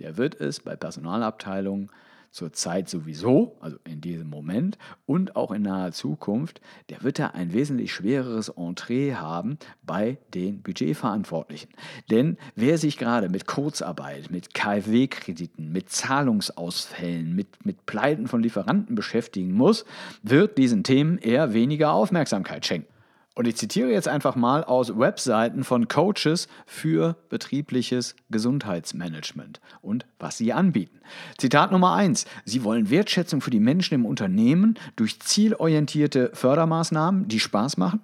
der 0.01 0.17
wird 0.17 0.41
es 0.41 0.61
bei 0.61 0.77
Personalabteilungen 0.77 1.91
zur 2.33 2.53
Zeit 2.53 2.89
sowieso, 2.89 3.57
also 3.61 3.77
in 3.85 4.01
diesem 4.01 4.29
Moment 4.29 4.79
und 5.07 5.37
auch 5.37 5.53
in 5.53 5.63
naher 5.63 5.93
Zukunft, 5.93 6.61
der 6.89 7.03
wird 7.03 7.19
da 7.19 7.29
ein 7.29 7.53
wesentlich 7.53 7.93
schwereres 7.93 8.49
Entree 8.49 9.15
haben 9.15 9.59
bei 9.83 10.19
den 10.35 10.63
Budgetverantwortlichen. 10.63 11.71
Denn 12.11 12.39
wer 12.57 12.79
sich 12.79 12.97
gerade 12.97 13.29
mit 13.29 13.47
Kurzarbeit, 13.47 14.31
mit 14.31 14.55
KfW-Krediten, 14.55 15.71
mit 15.73 15.91
Zahlungsausfällen, 15.91 17.37
mit, 17.37 17.67
mit 17.67 17.85
Pleiten 17.85 18.27
von 18.27 18.43
Lieferanten 18.43 18.97
beschäftigen 18.97 19.53
muss, 19.53 19.85
wird 20.23 20.57
diesen 20.57 20.85
Themen 20.85 21.19
eher 21.19 21.53
weniger 21.53 21.93
Aufmerksamkeit 21.93 22.65
schenken. 22.65 22.92
Und 23.35 23.47
ich 23.47 23.57
zitiere 23.57 23.91
jetzt 23.91 24.09
einfach 24.09 24.37
mal 24.37 24.63
aus 24.63 24.99
Webseiten 24.99 25.65
von 25.65 25.89
Coaches 25.89 26.49
für 26.67 27.17
betriebliches 27.31 28.15
Gesundheitsmanagement 28.29 29.61
und 29.81 30.05
was 30.19 30.37
sie 30.37 30.53
anbieten. 30.53 31.01
Zitat 31.39 31.73
Nummer 31.73 31.95
1. 31.95 32.27
Sie 32.45 32.63
wollen 32.63 32.91
Wertschätzung 32.91 33.41
für 33.41 33.51
die 33.51 33.61
Menschen 33.61 33.95
im 33.95 34.05
Unternehmen 34.05 34.79
durch 34.97 35.19
zielorientierte 35.21 36.31
Fördermaßnahmen, 36.35 37.29
die 37.29 37.41
Spaß 37.41 37.79
machen. 37.79 38.01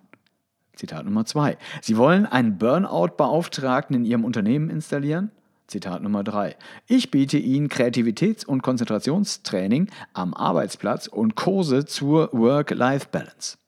Zitat 0.74 1.04
Nummer 1.04 1.26
2. 1.26 1.58
Sie 1.82 1.98
wollen 1.98 2.24
einen 2.24 2.56
Burnout-Beauftragten 2.56 3.96
in 3.96 4.04
Ihrem 4.06 4.24
Unternehmen 4.24 4.70
installieren. 4.70 5.30
Zitat 5.66 6.02
Nummer 6.02 6.24
3. 6.24 6.56
Ich 6.86 7.10
biete 7.10 7.36
Ihnen 7.36 7.68
Kreativitäts- 7.68 8.46
und 8.46 8.62
Konzentrationstraining 8.62 9.90
am 10.14 10.32
Arbeitsplatz 10.32 11.06
und 11.06 11.34
Kurse 11.34 11.84
zur 11.84 12.30
Work-Life-Balance. 12.32 13.58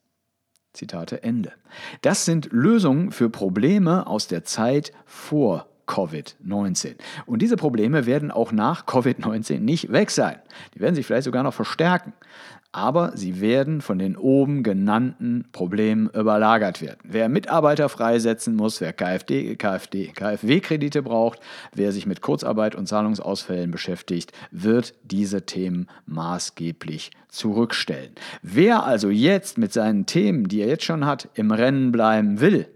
Zitate 0.73 1.23
Ende. 1.23 1.53
Das 2.03 2.25
sind 2.25 2.49
Lösungen 2.53 3.11
für 3.11 3.31
Probleme 3.31 4.07
aus 4.07 4.29
der 4.29 4.45
Zeit 4.45 4.93
vor 5.05 5.67
Covid-19. 5.87 6.95
Und 7.27 7.43
diese 7.43 7.57
Probleme 7.57 8.07
werden 8.07 8.31
auch 8.31 8.53
nach 8.53 8.87
Covid-19 8.87 9.59
nicht 9.59 9.91
weg 9.91 10.11
sein. 10.11 10.39
Die 10.75 10.81
werden 10.81 10.95
sich 10.95 11.07
vielleicht 11.07 11.25
sogar 11.25 11.43
noch 11.43 11.55
verstärken 11.55 12.13
aber 12.73 13.13
sie 13.17 13.41
werden 13.41 13.81
von 13.81 13.99
den 13.99 14.17
oben 14.17 14.63
genannten 14.63 15.47
Problemen 15.53 16.09
überlagert 16.11 16.81
werden. 16.81 17.01
Wer 17.05 17.29
Mitarbeiter 17.29 17.89
freisetzen 17.89 18.55
muss, 18.55 18.81
wer 18.81 18.93
KfD, 18.93 19.57
KfD, 19.57 20.09
KfW-Kredite 20.09 21.03
braucht, 21.03 21.41
wer 21.75 21.91
sich 21.93 22.07
mit 22.07 22.21
Kurzarbeit 22.21 22.75
und 22.77 22.87
Zahlungsausfällen 22.87 23.71
beschäftigt, 23.71 24.33
wird 24.51 24.95
diese 25.03 25.47
Themen 25.47 25.89
maßgeblich 26.07 27.11
zurückstellen. 27.29 28.13
Wer 28.43 28.85
also 28.85 29.11
jetzt 29.11 29.59
mit 29.59 29.73
seinen 29.73 30.07
Themen, 30.07 30.47
die 30.49 30.61
er 30.61 30.69
jetzt 30.69 30.85
schon 30.85 31.07
hat, 31.07 31.29
im 31.35 31.51
Rennen 31.51 31.91
bleiben 31.91 32.41
will, 32.41 32.69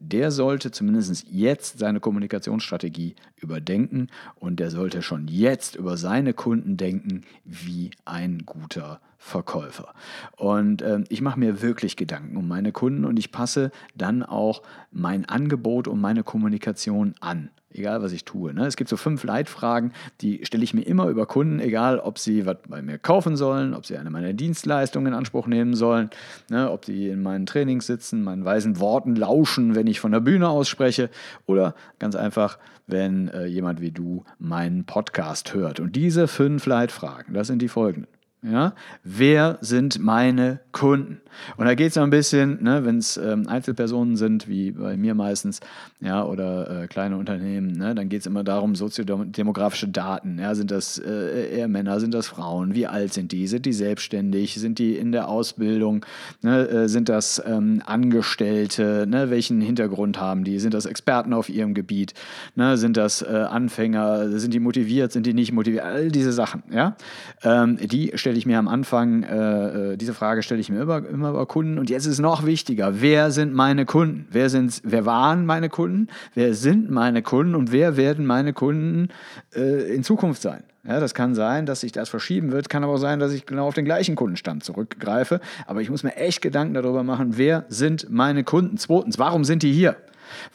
der 0.00 0.30
sollte 0.30 0.70
zumindest 0.70 1.26
jetzt 1.30 1.78
seine 1.78 2.00
Kommunikationsstrategie 2.00 3.14
überdenken 3.36 4.08
und 4.34 4.58
der 4.58 4.70
sollte 4.70 5.02
schon 5.02 5.28
jetzt 5.28 5.76
über 5.76 5.96
seine 5.96 6.32
Kunden 6.32 6.76
denken 6.76 7.22
wie 7.44 7.90
ein 8.06 8.44
guter 8.46 9.00
Verkäufer. 9.22 9.92
Und 10.36 10.80
äh, 10.80 11.04
ich 11.10 11.20
mache 11.20 11.38
mir 11.38 11.60
wirklich 11.60 11.96
Gedanken 11.96 12.36
um 12.36 12.48
meine 12.48 12.72
Kunden 12.72 13.04
und 13.04 13.18
ich 13.18 13.30
passe 13.30 13.70
dann 13.94 14.22
auch 14.22 14.62
mein 14.90 15.28
Angebot 15.28 15.86
und 15.86 16.00
meine 16.00 16.24
Kommunikation 16.24 17.14
an 17.20 17.50
egal 17.72 18.02
was 18.02 18.12
ich 18.12 18.24
tue. 18.24 18.52
Ne? 18.52 18.66
Es 18.66 18.76
gibt 18.76 18.90
so 18.90 18.96
fünf 18.96 19.22
Leitfragen, 19.24 19.92
die 20.20 20.44
stelle 20.44 20.64
ich 20.64 20.74
mir 20.74 20.82
immer 20.82 21.06
über 21.08 21.26
Kunden, 21.26 21.60
egal 21.60 21.98
ob 21.98 22.18
sie 22.18 22.46
was 22.46 22.56
bei 22.68 22.82
mir 22.82 22.98
kaufen 22.98 23.36
sollen, 23.36 23.74
ob 23.74 23.86
sie 23.86 23.96
eine 23.96 24.10
meiner 24.10 24.32
Dienstleistungen 24.32 25.12
in 25.12 25.14
Anspruch 25.14 25.46
nehmen 25.46 25.74
sollen, 25.74 26.10
ne? 26.48 26.70
ob 26.70 26.84
sie 26.84 27.08
in 27.08 27.22
meinen 27.22 27.46
Trainings 27.46 27.86
sitzen, 27.86 28.22
meinen 28.22 28.44
weisen 28.44 28.80
Worten 28.80 29.14
lauschen, 29.14 29.74
wenn 29.74 29.86
ich 29.86 30.00
von 30.00 30.12
der 30.12 30.20
Bühne 30.20 30.48
aus 30.48 30.68
spreche 30.68 31.10
oder 31.46 31.74
ganz 31.98 32.16
einfach, 32.16 32.58
wenn 32.86 33.28
äh, 33.28 33.46
jemand 33.46 33.80
wie 33.80 33.92
du 33.92 34.24
meinen 34.38 34.84
Podcast 34.84 35.54
hört. 35.54 35.78
Und 35.78 35.94
diese 35.94 36.26
fünf 36.26 36.66
Leitfragen, 36.66 37.34
das 37.34 37.46
sind 37.46 37.62
die 37.62 37.68
folgenden. 37.68 38.19
Ja? 38.42 38.74
Wer 39.04 39.58
sind 39.60 39.98
meine 39.98 40.60
Kunden? 40.72 41.20
Und 41.56 41.66
da 41.66 41.74
geht 41.74 41.90
es 41.90 41.96
noch 41.96 42.04
ein 42.04 42.10
bisschen, 42.10 42.62
ne, 42.62 42.84
wenn 42.84 42.98
es 42.98 43.16
ähm, 43.16 43.46
Einzelpersonen 43.48 44.16
sind, 44.16 44.48
wie 44.48 44.72
bei 44.72 44.96
mir 44.96 45.14
meistens, 45.14 45.60
ja, 46.00 46.24
oder 46.24 46.82
äh, 46.82 46.86
kleine 46.86 47.16
Unternehmen, 47.16 47.72
ne, 47.72 47.94
dann 47.94 48.08
geht 48.08 48.20
es 48.20 48.26
immer 48.26 48.44
darum, 48.44 48.74
soziodemografische 48.74 49.88
Daten. 49.88 50.38
Ja, 50.38 50.54
sind 50.54 50.70
das 50.70 50.98
äh, 50.98 51.58
eher 51.58 51.68
Männer, 51.68 52.00
sind 52.00 52.14
das 52.14 52.28
Frauen? 52.28 52.74
Wie 52.74 52.86
alt 52.86 53.12
sind 53.12 53.32
die? 53.32 53.46
Sind 53.46 53.66
die 53.66 53.72
selbstständig? 53.72 54.54
Sind 54.54 54.78
die 54.78 54.96
in 54.96 55.12
der 55.12 55.28
Ausbildung? 55.28 56.04
Ne, 56.42 56.68
äh, 56.68 56.88
sind 56.88 57.08
das 57.08 57.42
ähm, 57.46 57.82
Angestellte? 57.84 59.06
Ne, 59.06 59.30
welchen 59.30 59.60
Hintergrund 59.60 60.18
haben 60.20 60.44
die? 60.44 60.58
Sind 60.58 60.74
das 60.74 60.86
Experten 60.86 61.32
auf 61.32 61.48
ihrem 61.48 61.74
Gebiet? 61.74 62.14
Ne, 62.54 62.76
sind 62.76 62.96
das 62.96 63.22
äh, 63.22 63.26
Anfänger? 63.28 64.38
Sind 64.38 64.54
die 64.54 64.60
motiviert? 64.60 65.12
Sind 65.12 65.26
die 65.26 65.34
nicht 65.34 65.52
motiviert? 65.52 65.84
All 65.84 66.10
diese 66.10 66.32
Sachen, 66.32 66.62
ja, 66.70 66.96
ähm, 67.42 67.76
die 67.76 68.12
stellen 68.14 68.29
stelle 68.30 68.38
ich 68.38 68.46
mir 68.46 68.60
am 68.60 68.68
Anfang, 68.68 69.24
äh, 69.24 69.94
äh, 69.94 69.96
diese 69.96 70.14
Frage 70.14 70.44
stelle 70.44 70.60
ich 70.60 70.70
mir 70.70 70.82
immer, 70.82 71.04
immer 71.04 71.32
bei 71.32 71.44
Kunden. 71.46 71.78
Und 71.80 71.90
jetzt 71.90 72.06
ist 72.06 72.12
es 72.12 72.18
noch 72.20 72.46
wichtiger, 72.46 73.00
wer 73.00 73.32
sind 73.32 73.52
meine 73.52 73.86
Kunden? 73.86 74.28
Wer, 74.30 74.48
sind, 74.48 74.80
wer 74.84 75.04
waren 75.04 75.46
meine 75.46 75.68
Kunden? 75.68 76.06
Wer 76.36 76.54
sind 76.54 76.92
meine 76.92 77.22
Kunden? 77.22 77.56
Und 77.56 77.72
wer 77.72 77.96
werden 77.96 78.26
meine 78.26 78.52
Kunden 78.52 79.08
äh, 79.52 79.92
in 79.92 80.04
Zukunft 80.04 80.42
sein? 80.42 80.62
Ja, 80.86 81.00
das 81.00 81.12
kann 81.12 81.34
sein, 81.34 81.66
dass 81.66 81.80
sich 81.80 81.90
das 81.90 82.08
verschieben 82.08 82.52
wird, 82.52 82.68
kann 82.68 82.84
aber 82.84 82.92
auch 82.92 82.98
sein, 82.98 83.18
dass 83.18 83.32
ich 83.32 83.46
genau 83.46 83.66
auf 83.66 83.74
den 83.74 83.84
gleichen 83.84 84.14
Kundenstand 84.14 84.62
zurückgreife. 84.62 85.40
Aber 85.66 85.82
ich 85.82 85.90
muss 85.90 86.04
mir 86.04 86.14
echt 86.14 86.40
Gedanken 86.40 86.74
darüber 86.74 87.02
machen, 87.02 87.36
wer 87.36 87.64
sind 87.68 88.10
meine 88.10 88.44
Kunden? 88.44 88.76
Zweitens, 88.76 89.18
warum 89.18 89.42
sind 89.42 89.64
die 89.64 89.72
hier? 89.72 89.96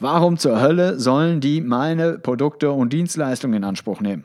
Warum 0.00 0.38
zur 0.38 0.62
Hölle 0.62 0.98
sollen 0.98 1.42
die 1.42 1.60
meine 1.60 2.18
Produkte 2.18 2.70
und 2.70 2.94
Dienstleistungen 2.94 3.56
in 3.58 3.64
Anspruch 3.64 4.00
nehmen? 4.00 4.24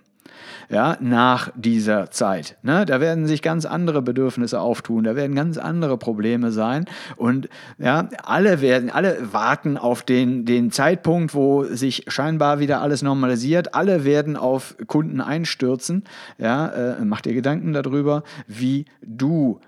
Ja, 0.69 0.97
nach 0.99 1.51
dieser 1.55 2.11
Zeit. 2.11 2.57
Ne? 2.63 2.85
Da 2.85 2.99
werden 3.01 3.25
sich 3.25 3.41
ganz 3.41 3.65
andere 3.65 4.01
Bedürfnisse 4.01 4.59
auftun, 4.59 5.03
da 5.03 5.15
werden 5.15 5.35
ganz 5.35 5.57
andere 5.57 5.97
Probleme 5.97 6.51
sein 6.51 6.85
und 7.15 7.49
ja, 7.77 8.09
alle 8.23 8.61
werden, 8.61 8.89
alle 8.89 9.33
warten 9.33 9.77
auf 9.77 10.03
den, 10.03 10.45
den 10.45 10.71
Zeitpunkt, 10.71 11.33
wo 11.33 11.63
sich 11.63 12.05
scheinbar 12.07 12.59
wieder 12.59 12.81
alles 12.81 13.01
normalisiert, 13.01 13.75
alle 13.75 14.05
werden 14.05 14.37
auf 14.37 14.75
Kunden 14.87 15.21
einstürzen. 15.21 16.03
Ja, 16.37 16.67
äh, 16.67 17.05
mach 17.05 17.21
dir 17.21 17.33
Gedanken 17.33 17.73
darüber, 17.73 18.23
wie 18.47 18.85
du 19.01 19.59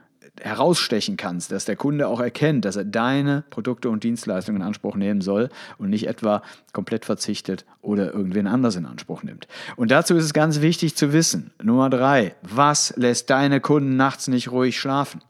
herausstechen 0.41 1.15
kannst, 1.15 1.51
dass 1.51 1.65
der 1.65 1.75
Kunde 1.75 2.07
auch 2.07 2.19
erkennt, 2.19 2.65
dass 2.65 2.75
er 2.75 2.85
deine 2.85 3.43
Produkte 3.49 3.89
und 3.89 4.03
Dienstleistungen 4.03 4.61
in 4.61 4.67
Anspruch 4.67 4.95
nehmen 4.95 5.21
soll 5.21 5.49
und 5.77 5.89
nicht 5.89 6.07
etwa 6.07 6.41
komplett 6.71 7.05
verzichtet 7.05 7.65
oder 7.81 8.13
irgendwen 8.13 8.47
anders 8.47 8.75
in 8.75 8.85
Anspruch 8.85 9.23
nimmt. 9.23 9.47
Und 9.75 9.91
dazu 9.91 10.15
ist 10.15 10.23
es 10.25 10.33
ganz 10.33 10.61
wichtig 10.61 10.95
zu 10.95 11.13
wissen, 11.13 11.51
Nummer 11.61 11.89
drei, 11.89 12.35
was 12.41 12.93
lässt 12.97 13.29
deine 13.29 13.61
Kunden 13.61 13.95
nachts 13.95 14.27
nicht 14.27 14.51
ruhig 14.51 14.79
schlafen? 14.79 15.21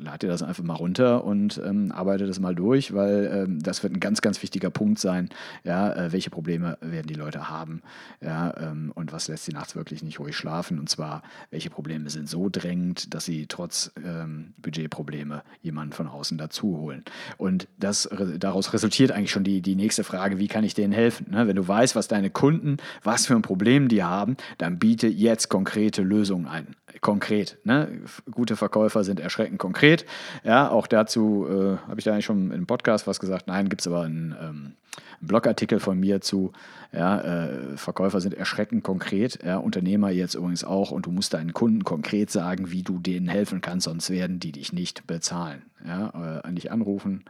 lad 0.00 0.22
dir 0.22 0.28
das 0.28 0.42
einfach 0.42 0.64
mal 0.64 0.74
runter 0.74 1.24
und 1.24 1.60
ähm, 1.64 1.92
arbeite 1.92 2.26
das 2.26 2.40
mal 2.40 2.54
durch, 2.54 2.94
weil 2.94 3.30
ähm, 3.32 3.62
das 3.62 3.82
wird 3.82 3.92
ein 3.92 4.00
ganz, 4.00 4.20
ganz 4.20 4.42
wichtiger 4.42 4.70
Punkt 4.70 4.98
sein. 4.98 5.28
Ja, 5.64 5.92
äh, 5.92 6.12
welche 6.12 6.30
Probleme 6.30 6.78
werden 6.80 7.06
die 7.06 7.14
Leute 7.14 7.48
haben? 7.50 7.82
Ja, 8.20 8.54
ähm, 8.58 8.92
und 8.94 9.12
was 9.12 9.28
lässt 9.28 9.44
sie 9.44 9.52
nachts 9.52 9.76
wirklich 9.76 10.02
nicht 10.02 10.18
ruhig 10.20 10.36
schlafen? 10.36 10.78
Und 10.78 10.88
zwar, 10.88 11.22
welche 11.50 11.70
Probleme 11.70 12.10
sind 12.10 12.28
so 12.28 12.48
drängend, 12.48 13.14
dass 13.14 13.24
sie 13.24 13.46
trotz 13.46 13.92
ähm, 14.04 14.54
Budgetprobleme 14.58 15.42
jemanden 15.62 15.92
von 15.92 16.08
außen 16.08 16.38
dazu 16.38 16.78
holen? 16.78 17.04
Und 17.36 17.68
das, 17.78 18.08
daraus 18.38 18.72
resultiert 18.72 19.12
eigentlich 19.12 19.30
schon 19.30 19.44
die, 19.44 19.60
die 19.60 19.76
nächste 19.76 20.04
Frage, 20.04 20.38
wie 20.38 20.48
kann 20.48 20.64
ich 20.64 20.74
denen 20.74 20.92
helfen? 20.92 21.30
Ne? 21.30 21.46
Wenn 21.46 21.56
du 21.56 21.66
weißt, 21.66 21.96
was 21.96 22.08
deine 22.08 22.30
Kunden, 22.30 22.78
was 23.02 23.26
für 23.26 23.34
ein 23.34 23.42
Problem 23.42 23.88
die 23.88 24.02
haben, 24.02 24.36
dann 24.58 24.78
biete 24.78 25.06
jetzt 25.06 25.48
konkrete 25.48 26.02
Lösungen 26.02 26.46
ein. 26.46 26.76
Konkret. 27.00 27.58
Ne? 27.64 28.00
Gute 28.30 28.56
Verkäufer 28.56 29.04
sind 29.04 29.20
erschreckend 29.20 29.58
konkret. 29.58 30.06
Ja, 30.44 30.70
auch 30.70 30.86
dazu 30.86 31.46
äh, 31.48 31.76
habe 31.88 31.98
ich 31.98 32.04
da 32.04 32.12
eigentlich 32.12 32.24
schon 32.24 32.50
im 32.50 32.66
Podcast 32.66 33.06
was 33.06 33.20
gesagt. 33.20 33.46
Nein, 33.46 33.68
gibt 33.68 33.82
es 33.82 33.86
aber 33.86 34.02
einen, 34.02 34.32
ähm, 34.32 34.36
einen, 34.38 34.76
Blogartikel 35.20 35.80
von 35.80 35.98
mir 35.98 36.20
zu. 36.20 36.52
Ja, 36.92 37.20
äh, 37.20 37.76
Verkäufer 37.76 38.20
sind 38.20 38.34
erschreckend 38.34 38.84
konkret. 38.84 39.42
Ja, 39.44 39.58
Unternehmer 39.58 40.10
jetzt 40.10 40.34
übrigens 40.34 40.64
auch. 40.64 40.90
Und 40.90 41.06
du 41.06 41.10
musst 41.10 41.34
deinen 41.34 41.52
Kunden 41.52 41.84
konkret 41.84 42.30
sagen, 42.30 42.70
wie 42.70 42.82
du 42.82 42.98
denen 42.98 43.28
helfen 43.28 43.60
kannst, 43.60 43.84
sonst 43.84 44.10
werden 44.10 44.40
die 44.40 44.52
dich 44.52 44.72
nicht 44.72 45.06
bezahlen. 45.06 45.62
Ja, 45.86 46.40
äh, 46.44 46.52
nicht 46.52 46.70
anrufen, 46.70 47.24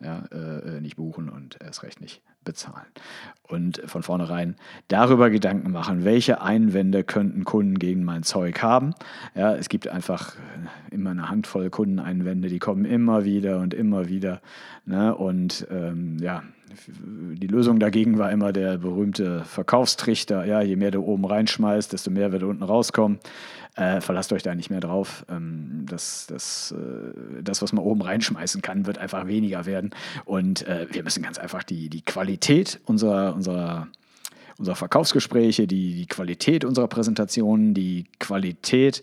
ja, 0.00 0.24
äh, 0.32 0.80
nicht 0.80 0.96
buchen 0.96 1.28
und 1.28 1.58
erst 1.62 1.82
recht 1.82 2.00
nicht 2.00 2.22
bezahlen. 2.44 2.86
Und 3.42 3.82
von 3.84 4.02
vornherein 4.02 4.56
darüber 4.88 5.28
Gedanken 5.28 5.72
machen, 5.72 6.04
welche 6.04 6.40
Einwände 6.40 7.04
könnten 7.04 7.44
Kunden 7.44 7.78
gegen 7.78 8.02
mein 8.02 8.22
Zeug 8.22 8.62
haben. 8.62 8.94
Ja, 9.34 9.54
es 9.54 9.68
gibt 9.68 9.88
einfach 9.88 10.36
immer 10.90 11.10
eine 11.10 11.28
Handvoll 11.28 11.68
Kundeneinwände, 11.68 12.48
die 12.48 12.58
kommen 12.58 12.84
immer 12.86 13.24
wieder 13.24 13.58
und 13.60 13.74
immer 13.74 14.08
wieder. 14.08 14.40
Ne? 14.86 15.14
Und 15.14 15.66
ähm, 15.70 16.16
ja, 16.18 16.42
die 16.88 17.46
Lösung 17.46 17.78
dagegen 17.78 18.18
war 18.18 18.30
immer 18.30 18.52
der 18.52 18.78
berühmte 18.78 19.44
Verkaufstrichter. 19.44 20.44
Ja, 20.44 20.60
je 20.62 20.76
mehr 20.76 20.90
du 20.90 21.02
oben 21.02 21.24
reinschmeißt, 21.24 21.92
desto 21.92 22.10
mehr 22.10 22.32
wird 22.32 22.42
unten 22.42 22.62
rauskommen. 22.62 23.18
Äh, 23.74 24.00
verlasst 24.02 24.32
euch 24.32 24.42
da 24.42 24.54
nicht 24.54 24.70
mehr 24.70 24.80
drauf. 24.80 25.24
Ähm, 25.30 25.86
das, 25.88 26.26
das, 26.26 26.72
äh, 26.72 27.42
das, 27.42 27.62
was 27.62 27.72
man 27.72 27.84
oben 27.84 28.02
reinschmeißen 28.02 28.60
kann, 28.60 28.86
wird 28.86 28.98
einfach 28.98 29.26
weniger 29.26 29.64
werden. 29.64 29.90
Und 30.26 30.66
äh, 30.66 30.86
wir 30.90 31.02
müssen 31.02 31.22
ganz 31.22 31.38
einfach 31.38 31.62
die, 31.62 31.88
die 31.88 32.02
Qualität 32.02 32.80
unserer, 32.84 33.34
unserer 33.34 33.88
unserer 34.58 34.76
Verkaufsgespräche, 34.76 35.66
die, 35.66 35.94
die 35.94 36.06
Qualität 36.06 36.64
unserer 36.64 36.88
Präsentationen, 36.88 37.74
die 37.74 38.06
Qualität 38.18 39.02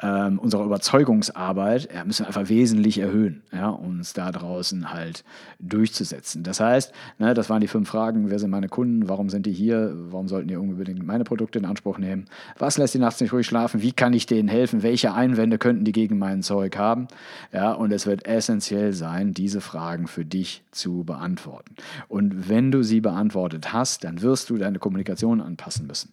ähm, 0.00 0.38
unserer 0.38 0.64
Überzeugungsarbeit 0.64 1.88
ja, 1.92 2.04
müssen 2.04 2.22
wir 2.22 2.28
einfach 2.28 2.48
wesentlich 2.48 2.98
erhöhen, 2.98 3.42
ja, 3.52 3.68
uns 3.68 4.12
da 4.12 4.30
draußen 4.30 4.92
halt 4.92 5.24
durchzusetzen. 5.58 6.44
Das 6.44 6.60
heißt, 6.60 6.92
ne, 7.18 7.34
das 7.34 7.50
waren 7.50 7.60
die 7.60 7.66
fünf 7.66 7.88
Fragen, 7.88 8.30
wer 8.30 8.38
sind 8.38 8.50
meine 8.50 8.68
Kunden, 8.68 9.08
warum 9.08 9.28
sind 9.28 9.46
die 9.46 9.52
hier, 9.52 9.92
warum 9.94 10.28
sollten 10.28 10.48
die 10.48 10.56
unbedingt 10.56 11.04
meine 11.04 11.24
Produkte 11.24 11.58
in 11.58 11.64
Anspruch 11.64 11.98
nehmen, 11.98 12.26
was 12.58 12.78
lässt 12.78 12.94
die 12.94 12.98
nachts 12.98 13.20
nicht 13.20 13.32
ruhig 13.32 13.46
schlafen, 13.46 13.82
wie 13.82 13.92
kann 13.92 14.12
ich 14.12 14.26
denen 14.26 14.48
helfen, 14.48 14.84
welche 14.84 15.14
Einwände 15.14 15.58
könnten 15.58 15.84
die 15.84 15.92
gegen 15.92 16.18
mein 16.18 16.42
Zeug 16.42 16.76
haben. 16.76 17.08
Ja, 17.52 17.72
und 17.72 17.92
es 17.92 18.06
wird 18.06 18.24
essentiell 18.26 18.92
sein, 18.92 19.34
diese 19.34 19.60
Fragen 19.60 20.06
für 20.06 20.24
dich 20.24 20.62
zu 20.70 21.02
beantworten. 21.02 21.74
Und 22.06 22.48
wenn 22.48 22.70
du 22.70 22.84
sie 22.84 23.00
beantwortet 23.00 23.72
hast, 23.72 24.04
dann 24.04 24.22
wirst 24.22 24.50
du 24.50 24.58
deine 24.58 24.78
Kommunikation 24.88 25.42
anpassen 25.42 25.86
müssen. 25.86 26.10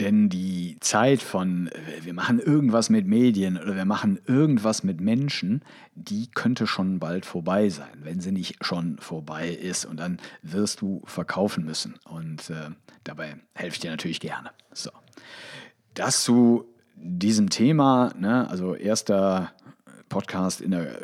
Denn 0.00 0.28
die 0.28 0.76
Zeit 0.80 1.22
von, 1.22 1.68
äh, 1.68 2.04
wir 2.04 2.12
machen 2.12 2.38
irgendwas 2.38 2.90
mit 2.90 3.06
Medien 3.06 3.56
oder 3.56 3.74
wir 3.74 3.86
machen 3.86 4.20
irgendwas 4.26 4.84
mit 4.84 5.00
Menschen, 5.00 5.62
die 5.94 6.28
könnte 6.30 6.66
schon 6.66 7.00
bald 7.00 7.24
vorbei 7.24 7.70
sein, 7.70 7.98
wenn 8.02 8.20
sie 8.20 8.30
nicht 8.30 8.64
schon 8.64 8.98
vorbei 8.98 9.48
ist. 9.48 9.86
Und 9.86 9.98
dann 9.98 10.18
wirst 10.42 10.82
du 10.82 11.00
verkaufen 11.06 11.64
müssen. 11.64 11.94
Und 12.04 12.50
äh, 12.50 12.70
dabei 13.02 13.36
helfe 13.54 13.76
ich 13.76 13.80
dir 13.80 13.90
natürlich 13.90 14.20
gerne. 14.20 14.50
So. 14.72 14.90
Das 15.94 16.22
zu 16.22 16.66
diesem 16.94 17.48
Thema, 17.48 18.12
ne, 18.16 18.48
also 18.50 18.74
erster 18.74 19.52
Podcast 20.08 20.60
in 20.60 20.72
der 20.72 21.00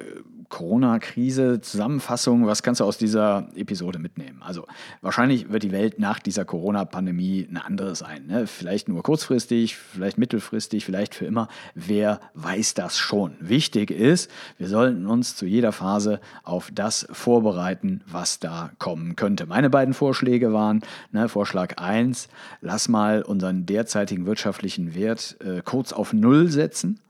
Corona-Krise, 0.55 1.61
Zusammenfassung, 1.61 2.47
was 2.47 2.63
kannst 2.63 2.81
du 2.81 2.85
aus 2.85 2.97
dieser 2.97 3.49
Episode 3.57 3.99
mitnehmen? 3.99 4.41
Also 4.41 4.67
wahrscheinlich 5.03 5.51
wird 5.51 5.65
die 5.65 5.73
Welt 5.73 5.99
nach 5.99 6.21
dieser 6.21 6.45
Corona-Pandemie 6.45 7.49
eine 7.51 7.65
andere 7.65 7.97
sein. 7.97 8.27
Ne? 8.29 8.47
Vielleicht 8.47 8.89
nur 8.89 9.03
kurzfristig, 9.03 9.77
vielleicht 9.77 10.17
mittelfristig, 10.17 10.85
vielleicht 10.85 11.17
für 11.17 11.27
immer. 11.27 11.49
Wer 11.75 12.21
weiß 12.35 12.75
das 12.75 12.97
schon? 12.97 13.35
Wichtig 13.41 13.91
ist, 13.91 14.31
wir 14.57 14.69
sollten 14.69 15.09
uns 15.09 15.35
zu 15.35 15.45
jeder 15.45 15.73
Phase 15.73 16.21
auf 16.45 16.71
das 16.73 17.05
vorbereiten, 17.11 18.03
was 18.07 18.39
da 18.39 18.71
kommen 18.79 19.17
könnte. 19.17 19.47
Meine 19.47 19.71
beiden 19.71 19.93
Vorschläge 19.93 20.53
waren, 20.53 20.83
ne, 21.11 21.29
Vorschlag 21.29 21.79
1, 21.79 22.29
lass 22.61 22.89
mal 22.89 23.23
unseren 23.23 23.67
derzeitigen 23.67 24.25
wirtschaftlichen 24.25 24.95
Wert 24.95 25.37
äh, 25.45 25.63
kurz 25.65 25.93
auf 25.93 26.13
Null 26.13 26.47
setzen 26.47 27.01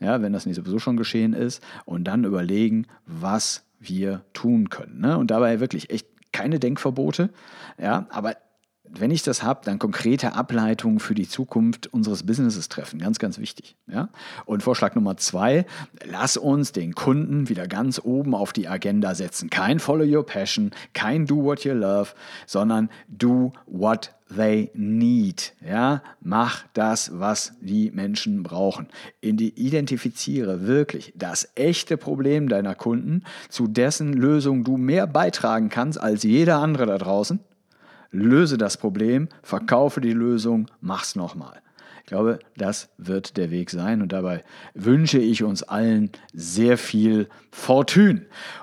ja, 0.00 0.22
wenn 0.22 0.32
das 0.32 0.46
nicht 0.46 0.56
sowieso 0.56 0.78
schon 0.78 0.96
geschehen 0.96 1.32
ist, 1.32 1.62
und 1.84 2.04
dann 2.04 2.24
überlegen, 2.24 2.86
was 3.06 3.64
wir 3.78 4.22
tun 4.32 4.68
können. 4.68 5.00
Ne? 5.00 5.16
Und 5.16 5.30
dabei 5.30 5.60
wirklich 5.60 5.90
echt 5.90 6.06
keine 6.32 6.58
Denkverbote, 6.58 7.30
ja, 7.78 8.06
aber 8.10 8.36
wenn 8.92 9.10
ich 9.10 9.22
das 9.22 9.42
habe, 9.42 9.60
dann 9.64 9.78
konkrete 9.78 10.34
Ableitungen 10.34 10.98
für 10.98 11.14
die 11.14 11.28
Zukunft 11.28 11.86
unseres 11.92 12.24
Businesses 12.24 12.68
treffen. 12.68 12.98
Ganz, 12.98 13.18
ganz 13.18 13.38
wichtig. 13.38 13.76
Ja? 13.86 14.08
Und 14.46 14.62
Vorschlag 14.62 14.94
Nummer 14.94 15.16
zwei, 15.16 15.64
lass 16.04 16.36
uns 16.36 16.72
den 16.72 16.94
Kunden 16.94 17.48
wieder 17.48 17.68
ganz 17.68 18.00
oben 18.02 18.34
auf 18.34 18.52
die 18.52 18.68
Agenda 18.68 19.14
setzen. 19.14 19.48
Kein 19.48 19.78
Follow 19.78 20.04
Your 20.04 20.26
Passion, 20.26 20.72
kein 20.92 21.26
Do 21.26 21.44
What 21.44 21.64
You 21.64 21.74
Love, 21.74 22.10
sondern 22.46 22.90
Do 23.08 23.52
What 23.66 24.12
they 24.34 24.70
need. 24.74 25.54
Ja, 25.66 26.02
mach 26.20 26.64
das, 26.74 27.18
was 27.18 27.52
die 27.60 27.90
Menschen 27.90 28.42
brauchen. 28.42 28.88
Identifiziere 29.20 30.66
wirklich 30.66 31.12
das 31.16 31.48
echte 31.54 31.96
Problem 31.96 32.48
deiner 32.48 32.74
Kunden, 32.74 33.24
zu 33.48 33.66
dessen 33.66 34.12
Lösung 34.12 34.64
du 34.64 34.76
mehr 34.76 35.06
beitragen 35.06 35.68
kannst 35.68 36.00
als 36.00 36.22
jeder 36.22 36.58
andere 36.58 36.86
da 36.86 36.98
draußen 36.98 37.40
löse 38.10 38.58
das 38.58 38.76
Problem, 38.76 39.28
verkaufe 39.42 40.00
die 40.00 40.12
Lösung, 40.12 40.66
mach's 40.80 41.16
nochmal. 41.16 41.60
Ich 42.10 42.12
glaube, 42.12 42.40
das 42.56 42.88
wird 42.98 43.36
der 43.36 43.52
Weg 43.52 43.70
sein 43.70 44.02
und 44.02 44.10
dabei 44.10 44.42
wünsche 44.74 45.20
ich 45.20 45.44
uns 45.44 45.62
allen 45.62 46.10
sehr 46.32 46.76
viel 46.76 47.28
Fortune. 47.52 48.22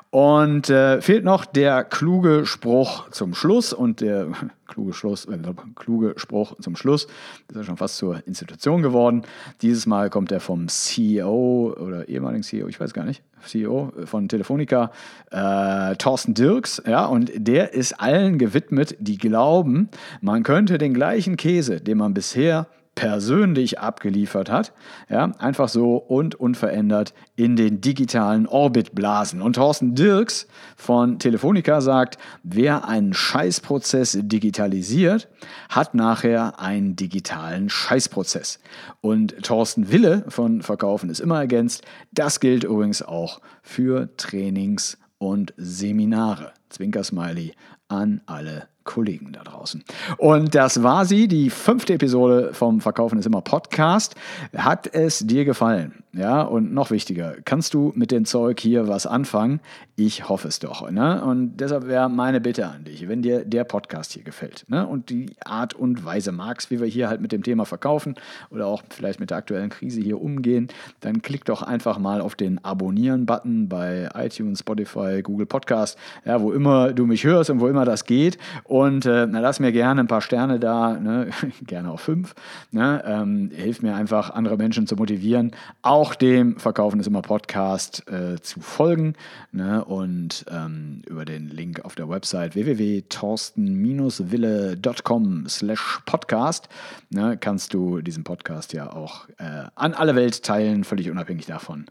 Und 0.10 0.70
äh, 0.70 1.02
fehlt 1.02 1.24
noch 1.24 1.46
der 1.46 1.86
kluge 1.86 2.46
Spruch 2.46 3.10
zum 3.12 3.34
Schluss 3.34 3.72
und 3.72 4.02
der 4.02 4.28
kluge, 4.68 4.92
Schluss, 4.92 5.24
äh, 5.28 5.38
kluge 5.76 6.16
Spruch 6.18 6.56
zum 6.60 6.76
Schluss. 6.76 7.06
Ist 7.48 7.56
ja 7.56 7.64
schon 7.64 7.78
fast 7.78 7.96
zur 7.96 8.22
Institution 8.28 8.82
geworden. 8.82 9.22
Dieses 9.62 9.86
Mal 9.86 10.10
kommt 10.10 10.34
er 10.34 10.42
vom 10.42 10.68
CEO 10.68 11.74
oder 11.80 12.10
ehemaligen 12.10 12.44
CEO, 12.44 12.68
ich 12.68 12.82
weiß 12.82 12.94
gar 12.94 13.06
nicht, 13.06 13.24
CEO 13.46 13.94
von 14.04 14.28
Telefonica, 14.28 14.92
äh, 15.32 15.96
Thorsten 15.96 16.34
Dirks. 16.34 16.84
Ja, 16.86 17.06
und 17.06 17.32
der 17.34 17.74
ist 17.74 17.94
allen 17.94 18.40
gewidmet, 18.40 18.98
die 19.00 19.18
glauben, 19.18 19.88
man 20.20 20.44
könnte 20.44 20.78
den 20.78 20.94
gleichen 20.94 21.38
Käse, 21.38 21.80
den 21.80 21.98
man 21.98 22.14
bisher 22.14 22.68
persönlich 22.98 23.80
abgeliefert 23.80 24.50
hat, 24.50 24.74
ja, 25.08 25.32
einfach 25.38 25.70
so 25.70 25.98
und 25.98 26.34
unverändert 26.34 27.14
in 27.36 27.56
den 27.56 27.80
digitalen 27.80 28.48
Orbit 28.48 28.96
blasen. 28.96 29.44
Und 29.44 29.54
Thorsten 29.56 29.94
Dirks 29.94 30.48
von 30.76 31.20
Telefonica 31.20 31.80
sagt, 31.80 32.18
wer 32.42 32.88
einen 32.88 33.14
Scheißprozess 33.14 34.18
digitalisiert, 34.24 35.30
hat 35.70 35.94
nachher 35.94 36.60
einen 36.60 36.96
digitalen 36.96 37.70
Scheißprozess. 37.70 38.60
Und 39.00 39.44
Thorsten 39.44 39.92
Wille 39.92 40.26
von 40.28 40.64
Verkaufen 40.64 41.12
ist 41.12 41.20
immer 41.20 41.38
ergänzt, 41.38 41.84
das 42.12 42.40
gilt 42.40 42.64
übrigens 42.64 43.04
auch 43.04 43.42
für 43.62 44.10
Trainings 44.18 44.98
und 45.20 45.54
Seminare. 45.58 46.52
Zwinker-Smiley 46.70 47.54
an 47.90 48.22
alle 48.26 48.68
Kollegen 48.88 49.32
da 49.34 49.44
draußen. 49.44 49.84
Und 50.18 50.56
das 50.56 50.82
war 50.82 51.06
sie, 51.06 51.28
die 51.28 51.52
fünfte 51.52 51.94
Episode 51.94 52.50
vom 52.54 52.82
Verkaufen 52.82 53.20
ist 53.20 53.28
immer 53.28 53.42
Podcast. 53.42 54.16
Hat 54.56 54.88
es 54.92 55.20
dir 55.20 55.46
gefallen? 55.46 56.04
Ja, 56.18 56.42
und 56.42 56.74
noch 56.74 56.90
wichtiger, 56.90 57.36
kannst 57.46 57.76
du 57.76 57.92
mit 57.96 58.10
dem 58.10 58.26
Zeug 58.26 58.60
hier 58.60 58.88
was 58.88 59.06
anfangen? 59.06 59.60
Ich 59.96 60.28
hoffe 60.30 60.48
es 60.48 60.58
doch. 60.58 60.90
Ne? 60.90 61.24
Und 61.24 61.58
deshalb 61.58 61.88
wäre 61.88 62.10
meine 62.10 62.42
Bitte 62.42 62.66
an 62.68 62.86
dich, 62.86 63.08
wenn 63.08 63.22
dir 63.22 63.46
der 63.46 63.66
Podcast 63.66 64.14
hier 64.14 64.24
gefällt 64.24 64.66
ne? 64.68 64.88
und 64.88 65.12
die 65.12 65.36
Art 65.46 65.76
und 65.76 66.04
Weise 66.06 66.32
magst, 66.32 66.72
wie 66.72 66.80
wir 66.80 66.88
hier 66.88 67.08
halt 67.08 67.22
mit 67.22 67.32
dem 67.32 67.44
Thema 67.44 67.66
verkaufen 67.66 68.16
oder 68.50 68.66
auch 68.66 68.82
vielleicht 68.90 69.20
mit 69.20 69.30
der 69.30 69.38
aktuellen 69.38 69.70
Krise 69.70 70.02
hier 70.02 70.20
umgehen, 70.20 70.70
dann 71.02 71.22
klick 71.22 71.46
doch 71.46 71.62
einfach 71.62 72.00
mal 72.00 72.22
auf 72.22 72.34
den 72.34 72.64
Abonnieren-Button 72.66 73.70
bei 73.70 74.10
iTunes, 74.16 74.60
Spotify, 74.60 75.22
Google 75.22 75.46
Podcast, 75.46 76.00
ja, 76.26 76.42
wo 76.42 76.52
immer 76.52 76.94
du 76.94 77.06
mich 77.06 77.26
hörst 77.26 77.52
und 77.52 77.60
wo 77.60 77.68
immer 77.68 77.86
das 77.86 78.06
geht. 78.06 78.40
Äh, 78.84 79.28
na, 79.28 79.40
lass 79.40 79.60
mir 79.60 79.72
gerne 79.72 80.02
ein 80.02 80.08
paar 80.08 80.22
Sterne 80.22 80.60
da, 80.60 80.94
ne? 80.94 81.30
gerne 81.62 81.92
auch 81.92 82.00
fünf. 82.00 82.36
Ne? 82.72 83.04
Ähm, 83.06 83.52
hilft 83.54 83.84
mir 83.84 83.96
einfach, 83.96 84.30
andere 84.30 84.58
Menschen 84.58 84.88
zu 84.88 84.96
motivieren, 84.96 85.52
auch 85.82 86.08
auch 86.08 86.16
dem 86.16 86.58
Verkaufen 86.58 87.00
ist 87.00 87.08
immer 87.08 87.24
Podcast 87.24 88.08
äh, 88.08 88.40
zu 88.40 88.62
folgen 88.62 89.16
ne? 89.52 89.84
und 89.84 90.46
ähm, 90.50 91.02
über 91.08 91.26
den 91.26 91.50
Link 91.50 91.84
auf 91.84 91.96
der 91.96 92.08
Website 92.08 92.54
www.torsten-wille.com 92.54 95.50
slash 95.50 96.02
podcast 96.06 96.70
ne, 97.10 97.38
kannst 97.38 97.74
du 97.74 98.02
diesen 98.02 98.24
Podcast 98.24 98.74
ja 98.74 98.94
auch 98.94 99.28
äh, 99.38 99.64
an 99.76 99.94
alle 99.94 100.16
Welt 100.16 100.44
teilen, 100.44 100.84
völlig 100.84 101.10
unabhängig 101.10 101.46
davon, 101.46 101.86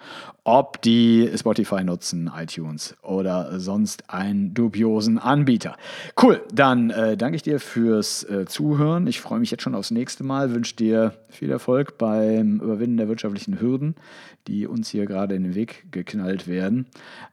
ob 0.45 0.83
die 0.83 1.31
Spotify 1.37 1.83
nutzen, 1.83 2.31
iTunes 2.35 2.95
oder 3.03 3.59
sonst 3.59 4.09
einen 4.09 4.55
dubiosen 4.55 5.19
Anbieter. 5.19 5.77
Cool, 6.21 6.43
dann 6.53 6.76
äh, 6.91 7.17
danke 7.17 7.37
ich 7.37 7.43
dir 7.43 7.61
fürs 7.61 8.25
äh, 8.25 8.47
Zuhören. 8.47 9.07
Ich 9.07 9.21
freue 9.21 9.41
mich 9.41 9.51
jetzt 9.51 9.63
schon 9.63 9.75
aufs 9.75 9.91
nächste 9.91 10.25
Mal, 10.25 10.55
wünsche 10.55 10.77
dir 10.77 11.15
viel 11.29 11.51
Erfolg 11.51 11.99
beim 11.99 12.61
Überwinden 12.61 12.97
der 12.97 13.09
wirtschaftlichen 13.09 13.61
Hürden 13.61 13.95
die 14.47 14.67
uns 14.67 14.89
hier 14.89 15.07
gerade 15.07 15.35
in 15.35 15.43
den 15.43 15.55
Weg 15.55 15.87
geknallt 15.91 16.47
werden. 16.47 16.87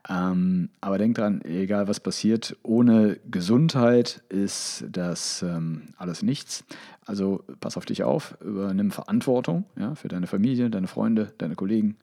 Ähm, 0.08 0.70
aber 0.80 0.98
denk 0.98 1.16
dran, 1.16 1.42
egal 1.42 1.88
was 1.88 2.00
passiert, 2.00 2.56
ohne 2.62 3.18
Gesundheit 3.30 4.22
ist 4.28 4.84
das 4.90 5.42
ähm, 5.42 5.82
alles 5.96 6.22
nichts. 6.22 6.64
Also 7.06 7.44
pass 7.60 7.76
auf 7.76 7.84
dich 7.84 8.02
auf, 8.02 8.36
übernimm 8.40 8.90
Verantwortung 8.90 9.64
ja, 9.76 9.94
für 9.94 10.08
deine 10.08 10.26
Familie, 10.26 10.70
deine 10.70 10.88
Freunde, 10.88 11.32
deine 11.38 11.54
Kollegen, 11.54 11.96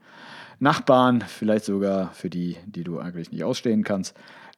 Nachbarn, 0.60 1.22
vielleicht 1.22 1.66
sogar 1.66 2.14
für 2.14 2.30
die, 2.30 2.58
die 2.66 2.84
du 2.84 3.00
eigentlich 3.00 3.32
nicht 3.32 3.44
ausstehen 3.44 3.84
kannst. 3.84 4.16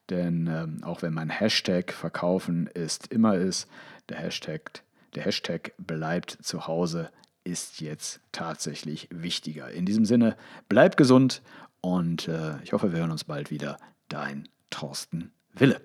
Denn 0.09 0.47
ähm, 0.47 0.83
auch 0.83 1.01
wenn 1.01 1.13
mein 1.13 1.29
Hashtag 1.29 1.93
verkaufen 1.93 2.67
ist 2.67 3.07
immer 3.07 3.35
ist, 3.35 3.67
der 4.09 4.17
Hashtag, 4.17 4.83
der 5.15 5.23
Hashtag 5.23 5.73
bleibt 5.77 6.37
zu 6.41 6.67
Hause 6.67 7.09
ist 7.43 7.81
jetzt 7.81 8.21
tatsächlich 8.31 9.07
wichtiger. 9.11 9.69
In 9.69 9.85
diesem 9.85 10.05
Sinne, 10.05 10.37
bleib 10.69 10.97
gesund 10.97 11.41
und 11.81 12.27
äh, 12.27 12.61
ich 12.63 12.73
hoffe, 12.73 12.91
wir 12.91 12.99
hören 12.99 13.11
uns 13.11 13.25
bald 13.25 13.51
wieder. 13.51 13.77
Dein 14.07 14.47
Thorsten 14.69 15.31
Wille. 15.53 15.81